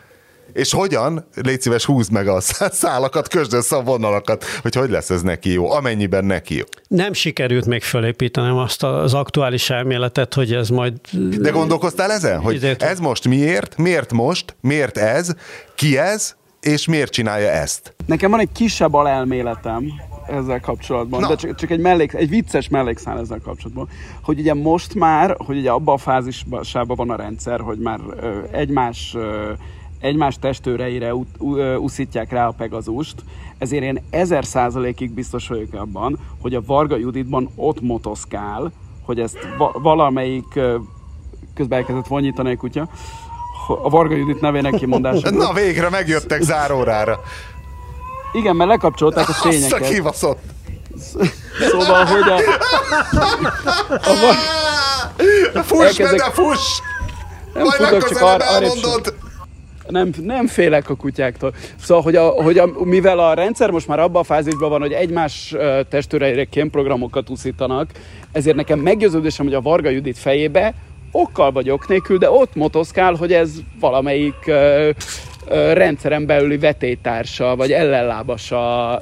[0.53, 1.25] És hogyan?
[1.35, 5.21] Légy szíves, húzd meg a szá- szálakat, közd össze a vonalakat, hogy hogy lesz ez
[5.21, 6.63] neki jó, amennyiben neki jó.
[6.87, 10.93] Nem sikerült még fölépítenem azt az aktuális elméletet, hogy ez majd...
[11.39, 15.33] De gondolkoztál ezen, hogy Idét- ez most miért, miért most, miért ez,
[15.75, 17.95] ki ez, és miért csinálja ezt?
[18.05, 19.83] Nekem van egy kisebb alelméletem
[20.27, 21.27] ezzel kapcsolatban, Na.
[21.27, 23.87] de csak, csak egy, mellék, egy vicces mellékszál ezzel kapcsolatban,
[24.21, 28.39] hogy ugye most már, hogy ugye abban a fázisában van a rendszer, hogy már ö,
[28.51, 29.51] egymás, ö,
[29.99, 31.13] egymás testőreire
[31.77, 33.15] uszítják rá a Pegazust,
[33.57, 38.71] ezért én ezer százalékig biztos vagyok abban, hogy a Varga Juditban ott motoszkál,
[39.05, 40.59] hogy ezt va- valamelyik
[41.53, 42.89] közben elkezdett vonyítani egy kutya,
[43.67, 45.29] a Varga Judit nevének kimondása.
[45.29, 47.19] Na végre megjöttek zárórára.
[48.35, 49.89] Igen, mert lekapcsolták a Azt a fényeket.
[49.89, 50.39] kibaszott.
[51.69, 52.35] Szóval, hogy a,
[54.09, 56.79] a va- Fuss, Elkezdek- de fuss!
[57.53, 59.13] nem Majd futok, csak ar- elmondod.
[59.87, 61.53] nem, nem félek a kutyáktól.
[61.83, 64.91] Szóval, hogy, a, hogy a, mivel a rendszer most már abban a fázisban van, hogy
[64.91, 65.55] egymás
[65.89, 67.89] testőreire kémprogramokat uszítanak,
[68.31, 70.73] ezért nekem meggyőződésem, hogy a Varga Judit fejébe
[71.11, 74.89] okkal vagy ok nélkül, de ott motoszkál, hogy ez valamelyik ö,
[75.73, 79.01] rendszeren belüli vetétársa, vagy ellenlábasa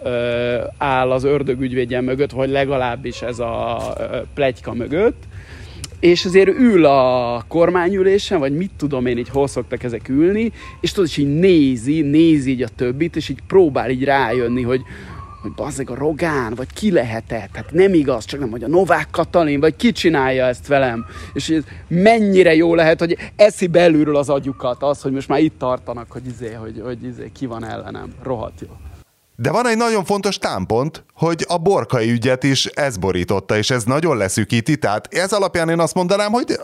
[0.77, 5.23] áll az ördögügyvédje mögött, vagy legalábbis ez a ö, pletyka mögött.
[5.99, 10.91] És azért ül a kormányülésen, vagy mit tudom én, így hol szoktak ezek ülni, és
[10.91, 14.81] tudod, és így nézi, nézi így a többit, és így próbál így rájönni, hogy
[15.43, 19.07] hogy bazzeg a Rogán, vagy ki lehetett, hát nem igaz, csak nem, hogy a Novák
[19.11, 24.29] Katalin, vagy ki csinálja ezt velem, és ez mennyire jó lehet, hogy eszi belülről az
[24.29, 28.13] agyukat az, hogy most már itt tartanak, hogy izé, hogy, hogy izé, ki van ellenem,
[28.23, 28.67] rohadt jó.
[29.35, 33.83] De van egy nagyon fontos támpont, hogy a borkai ügyet is ez borította, és ez
[33.83, 36.59] nagyon leszűkíti, tehát ez alapján én azt mondanám, hogy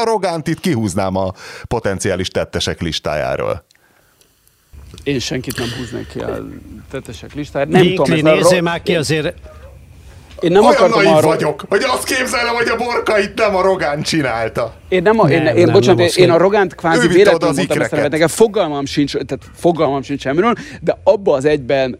[0.00, 1.32] a Rogánt itt kihúznám a
[1.68, 3.64] potenciális tettesek listájáról.
[5.02, 6.46] Én senkit nem húznék ki a
[6.90, 7.70] tetesek listájára.
[7.70, 9.34] Nem Mikli, tudom, ez a nézzél már ki azért,
[10.40, 11.30] Én nem Olyan akartam arról...
[11.30, 14.74] vagyok, hogy azt képzelem, hogy a borkait nem a Rogán csinálta.
[14.88, 16.36] Én nem, a, én, Nem, én, nem, bocsánat, nem én, én a.
[16.36, 18.10] Rogánt kvázi véletlenül mondtam ezt, ikreket.
[18.10, 21.98] nekem fogalmam sincs, tehát fogalmam sincs semmiről, de abba az egyben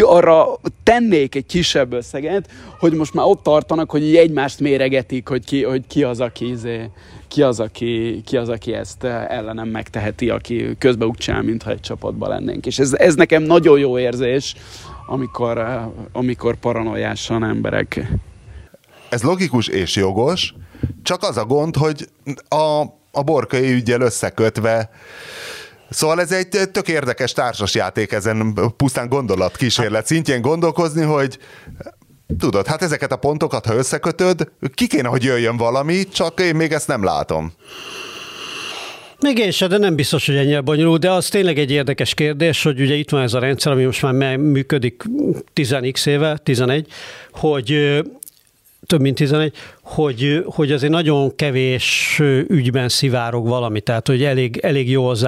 [0.00, 0.46] arra
[0.82, 2.48] tennék egy kisebb összeget,
[2.78, 6.50] hogy most már ott tartanak, hogy így egymást méregetik, hogy ki, hogy ki az, aki
[6.50, 6.90] izé,
[7.28, 11.70] ki az, aki, ki az, aki ezt eh, ellenem megteheti, aki közbe úgy csinál, mintha
[11.70, 12.66] egy csapatban lennénk.
[12.66, 14.54] És ez, ez nekem nagyon jó érzés,
[15.06, 18.08] amikor, eh, amikor paranoiásan emberek
[19.08, 20.54] Ez logikus és jogos,
[21.02, 22.08] csak az a gond, hogy
[22.48, 24.90] a, a borkai ügyel összekötve
[25.90, 31.38] Szóval ez egy tök érdekes társasjáték ezen pusztán gondolatkísérlet szintjén gondolkozni, hogy
[32.38, 36.72] tudod, hát ezeket a pontokat, ha összekötöd, ki kéne, hogy jöjjön valami, csak én még
[36.72, 37.52] ezt nem látom.
[39.20, 42.62] Még én sem, de nem biztos, hogy ennyire bonyolult, de az tényleg egy érdekes kérdés,
[42.62, 45.02] hogy ugye itt van ez a rendszer, ami most már működik
[45.54, 46.86] 10x éve, 11,
[47.32, 48.00] hogy
[48.86, 49.52] több mint 11,
[49.82, 52.18] hogy, hogy azért nagyon kevés
[52.48, 55.22] ügyben szivárog valami, tehát hogy elég, elég jó az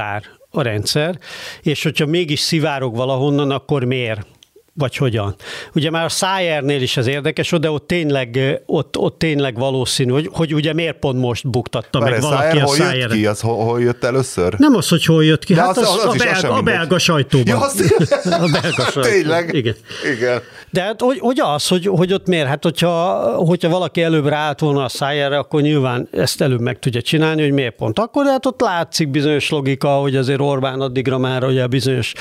[0.51, 1.19] a rendszer,
[1.63, 4.27] és hogyha mégis szivárog valahonnan, akkor miért?
[4.75, 5.35] Vagy hogyan?
[5.75, 10.29] Ugye már a Szájernél is ez érdekes, de ott tényleg, ott, ott tényleg valószínű, hogy,
[10.33, 13.27] hogy ugye miért pont most buktatta Várj, meg valaki Szájer a hol jött ki?
[13.27, 14.55] Az hol, hol jött először?
[14.59, 16.53] Nem az, hogy hol jött ki, De hát az, az, az a, az belga, sem
[16.53, 17.47] a belga sajtóban.
[17.47, 17.95] Ja, az...
[18.25, 19.11] A belga sajtóban.
[19.11, 19.55] Tényleg?
[19.55, 19.77] Igen.
[20.17, 20.41] Igen.
[20.71, 22.47] De hát hogy, hogy az, hogy, hogy ott miért?
[22.47, 27.03] Hát hogyha, hogyha valaki előbb ráállt volna a szájára, akkor nyilván ezt előbb meg tudja
[27.03, 31.19] csinálni, hogy miért pont akkor, de hát ott látszik bizonyos logika, hogy azért Orbán addigra
[31.19, 32.13] már ugye bizonyos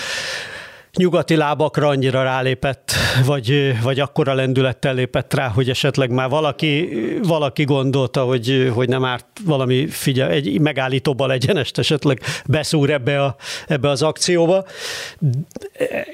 [0.96, 2.92] nyugati lábakra annyira rálépett,
[3.26, 6.90] vagy, vagy akkora lendülettel lépett rá, hogy esetleg már valaki,
[7.24, 13.36] valaki gondolta, hogy, hogy nem árt valami figyel, egy megállítóba egyenest esetleg beszúr ebbe, a,
[13.68, 14.66] ebbe az akcióba.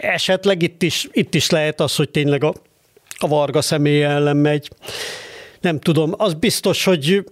[0.01, 2.53] Esetleg itt is, itt is lehet az, hogy tényleg a,
[3.17, 4.69] a Varga személy ellen megy.
[5.61, 7.23] Nem tudom, az biztos, hogy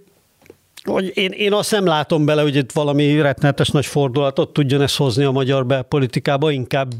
[0.84, 4.96] hogy én, én azt nem látom bele, hogy itt valami rettenetes nagy fordulatot tudjon ezt
[4.96, 6.92] hozni a magyar belpolitikába, inkább,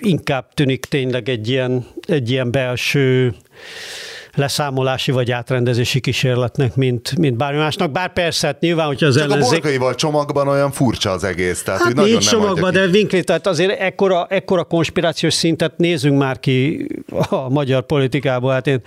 [0.00, 3.34] inkább tűnik tényleg egy ilyen, egy ilyen belső
[4.34, 7.90] leszámolási vagy átrendezési kísérletnek, mint, mint bármi másnak.
[7.90, 9.58] Bár persze, hát nyilván, hogyha az Csak ellenzék...
[9.58, 11.62] a borkaival csomagban olyan furcsa az egész.
[11.62, 12.90] Tehát, Hát hogy nagyon nincs csomagban, de ki.
[12.90, 16.86] Winkli, tehát azért ekkora, ekkora konspirációs szintet nézzünk már ki
[17.28, 18.52] a magyar politikából.
[18.52, 18.82] Hát én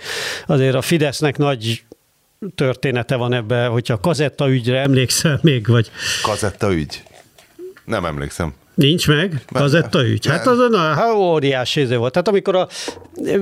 [0.46, 1.82] azért a Fidesznek nagy
[2.54, 5.90] története van ebbe, hogyha a kazetta ügyre emlékszel még, vagy
[6.22, 7.02] Kazetta ügy?
[7.84, 8.54] Nem emlékszem.
[8.74, 9.44] Nincs meg?
[9.52, 10.26] Kazetta ügy?
[10.26, 12.12] Hát az a na, hát óriási izé volt.
[12.12, 12.68] Tehát amikor a,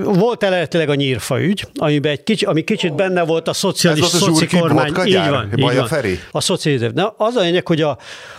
[0.05, 4.11] volt eredetileg a nyírfa ügy, amiben egy kicsi, ami kicsit benne volt a szociális Ez
[4.11, 4.93] volt a szoci kormány.
[5.05, 5.87] Így van, így van.
[5.87, 6.19] Feri?
[6.31, 6.91] A szociális.
[6.95, 7.99] Na, az a lényeg, hogy a,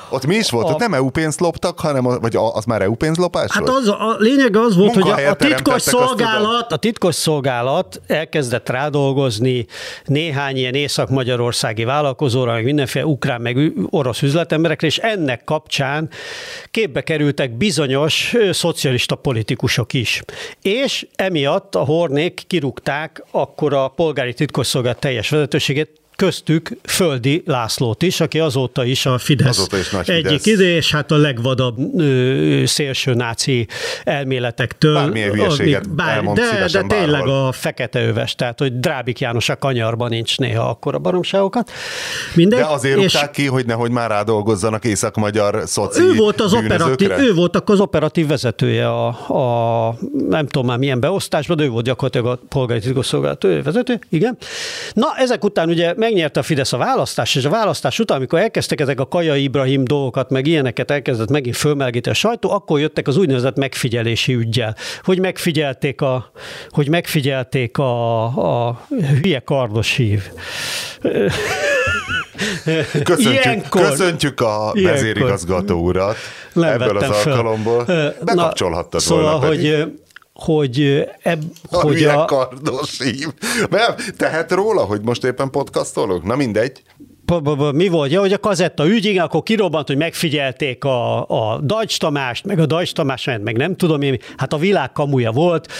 [0.10, 0.66] Ott mi is volt?
[0.68, 3.80] A- Ott nem EU pénzt loptak, hanem a, vagy az már EU pénzlopás Hát volt?
[3.82, 9.66] az, a lényeg az volt, hogy a, a titkos szolgálat, a titkos szolgálat elkezdett rádolgozni
[10.06, 16.10] néhány ilyen észak-magyarországi vállalkozóra, meg mindenféle ukrán, meg orosz üzletemberekre, és ennek kapcsán
[16.72, 20.24] képbe kerültek bizonyos szocialista politikusok is.
[20.62, 28.20] És emiatt a Hornék kirúgták akkor a polgári titkosszolgálat teljes vezetőségét, köztük Földi Lászlót is,
[28.20, 30.46] aki azóta is a Fidesz Azóta is nagy egyik Fidesz.
[30.46, 33.68] ide, és hát a legvadabb ö, szélső náci
[34.04, 34.94] elméletektől.
[34.94, 37.48] Bármilyen hülyeséget amik- elmond de, de tényleg bárhol.
[37.48, 41.72] a fekete öves, tehát hogy Drábik János a kanyarban nincs néha akkora baromságokat.
[42.34, 42.60] Mindegy.
[42.60, 47.12] De azért és rúgták ki, hogy nehogy már rádolgozzanak észak-magyar szoci ő volt az operatív,
[47.12, 49.08] ő volt akkor az operatív vezetője a,
[49.88, 49.96] a,
[50.30, 54.38] nem tudom már milyen beosztásban, de ő volt gyakorlatilag a polgári titkosszolgálat vezető, igen.
[54.94, 58.80] Na, ezek után ugye megnyerte a Fidesz a választást, és a választás után, amikor elkezdtek
[58.80, 63.18] ezek a Kaja Ibrahim dolgokat, meg ilyeneket elkezdett megint fölmelgíteni a sajtó, akkor jöttek az
[63.18, 66.32] úgynevezett megfigyelési ügyjel, hogy megfigyelték a,
[66.70, 68.24] hogy megfigyelték a,
[68.68, 68.82] a
[69.22, 70.24] hülye kardos hív.
[73.04, 76.16] Köszöntjük, Ilyenkor- köszöntjük a ilyenkor- vezérigazgató urat
[76.54, 77.32] Nem ebből az föl.
[77.32, 77.86] alkalomból.
[78.22, 79.74] Bekapcsolhattad na, volna Szóval, pedig.
[79.76, 79.92] hogy,
[80.38, 83.28] hogy, eb, A hogy a, kardos hív.
[83.70, 86.24] Nem, tehet róla, hogy most éppen podcastolunk?
[86.24, 86.82] Na mindegy.
[87.74, 88.12] Mi volt?
[88.12, 92.60] Ja, hogy a kazetta ügy, igen, akkor kirobbant, hogy megfigyelték a, a Dajcs Tamást, meg
[92.60, 95.72] a Dajcs Tamás, meg nem tudom én, hát a világ kamuja volt,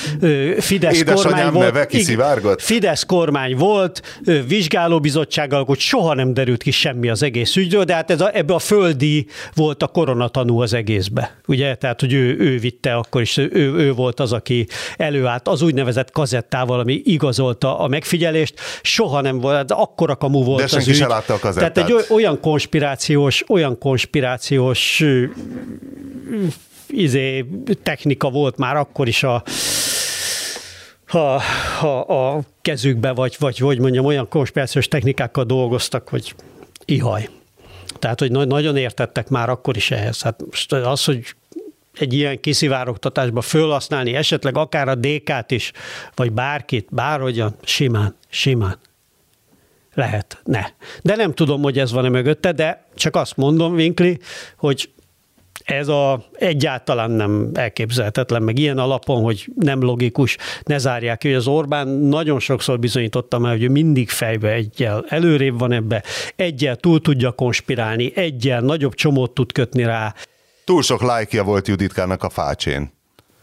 [0.60, 1.66] Fidesz Édesanyám kormány volt.
[1.74, 2.62] neve kiszivárgott?
[2.62, 7.94] Fidesz kormány volt, ö, vizsgálóbizottsággal, hogy soha nem derült ki semmi az egész ügyről, de
[7.94, 11.38] hát ez a, ebbe a földi volt a koronatanú az egészbe.
[11.48, 14.68] Ugye, tehát, hogy ő, ő vitte akkor is, ő, ő volt az, aki
[14.98, 18.54] előállt az úgynevezett kazettával, ami igazolta a megfigyelést.
[18.82, 20.96] Soha nem volt, akkora kamu volt De az ügy.
[20.96, 21.74] se látta a kazettát.
[21.74, 25.04] Tehát egy oly- olyan konspirációs, olyan konspirációs
[26.88, 27.46] izé,
[27.84, 29.44] technika volt már akkor is a,
[31.08, 31.42] a,
[31.86, 36.36] a, a kezükbe, vagy, vagy hogy mondjam, olyan konspirációs technikákkal dolgoztak, hogy
[36.86, 37.30] ihaj.
[38.00, 40.22] Tehát, hogy na- nagyon értettek már akkor is ehhez.
[40.22, 41.36] Hát most az, hogy
[41.94, 45.72] egy ilyen kiszivárogtatásba fölhasználni esetleg akár a DK-t is,
[46.16, 48.78] vagy bárkit, bárhogyan, simán, simán.
[49.98, 50.66] Lehet, ne.
[51.02, 54.20] De nem tudom, hogy ez van-e mögötte, de csak azt mondom, Winkli,
[54.58, 54.90] hogy
[55.64, 61.38] ez a egyáltalán nem elképzelhetetlen, meg ilyen alapon, hogy nem logikus, ne zárják ki, hogy
[61.38, 66.04] az Orbán nagyon sokszor bizonyította már, hogy ő mindig fejbe egyel előrébb van ebbe,
[66.36, 70.14] egyel túl tudja konspirálni, egyel nagyobb csomót tud kötni rá.
[70.66, 72.97] Túl sok lájkja volt Juditkának a fácsén.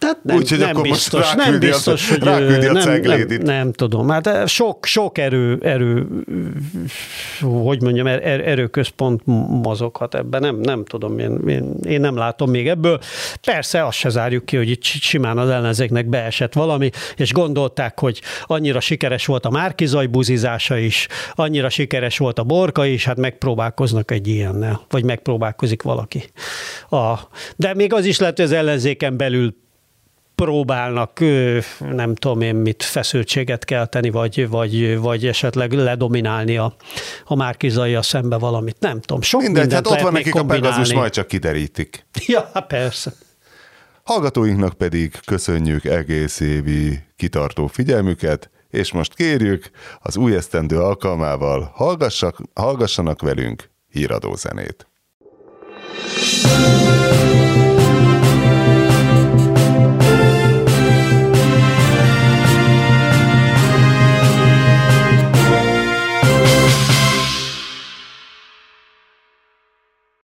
[0.04, 2.72] Tehát nem, Úgyhogy nem akkor most biztos, nem ráküldi a- biztos, hogy ráküldi a nem,
[2.72, 3.42] nem, ceglédit.
[3.42, 4.08] nem, tudom.
[4.08, 6.06] Hát sok, sok erő, erő,
[7.40, 9.20] hogy mondjam, er, er- erőközpont
[9.62, 10.40] mozoghat ebben.
[10.40, 13.00] Nem, nem tudom, én, én, én, nem látom még ebből.
[13.46, 18.20] Persze azt se zárjuk ki, hogy itt simán az ellenzéknek beesett valami, és gondolták, hogy
[18.42, 24.10] annyira sikeres volt a Márkizaj buzizása is, annyira sikeres volt a Borka is, hát megpróbálkoznak
[24.10, 26.24] egy ilyennel, vagy megpróbálkozik valaki.
[26.90, 27.14] A,
[27.56, 29.62] de még az is lehet, hogy az ellenzéken belül
[30.34, 31.20] próbálnak,
[31.78, 36.74] nem tudom én mit, feszültséget kelteni, vagy, vagy, vagy esetleg ledominálni a,
[37.24, 38.76] a Márkizai szembe valamit.
[38.80, 40.94] Nem tudom, sok Mindegy, hát ott van nekik a Pegazus, kombinálni.
[40.94, 42.06] majd csak kiderítik.
[42.26, 43.12] Ja, persze.
[44.02, 49.70] Hallgatóinknak pedig köszönjük egész évi kitartó figyelmüket, és most kérjük,
[50.02, 54.86] az új esztendő alkalmával hallgassak, hallgassanak velünk híradó zenét.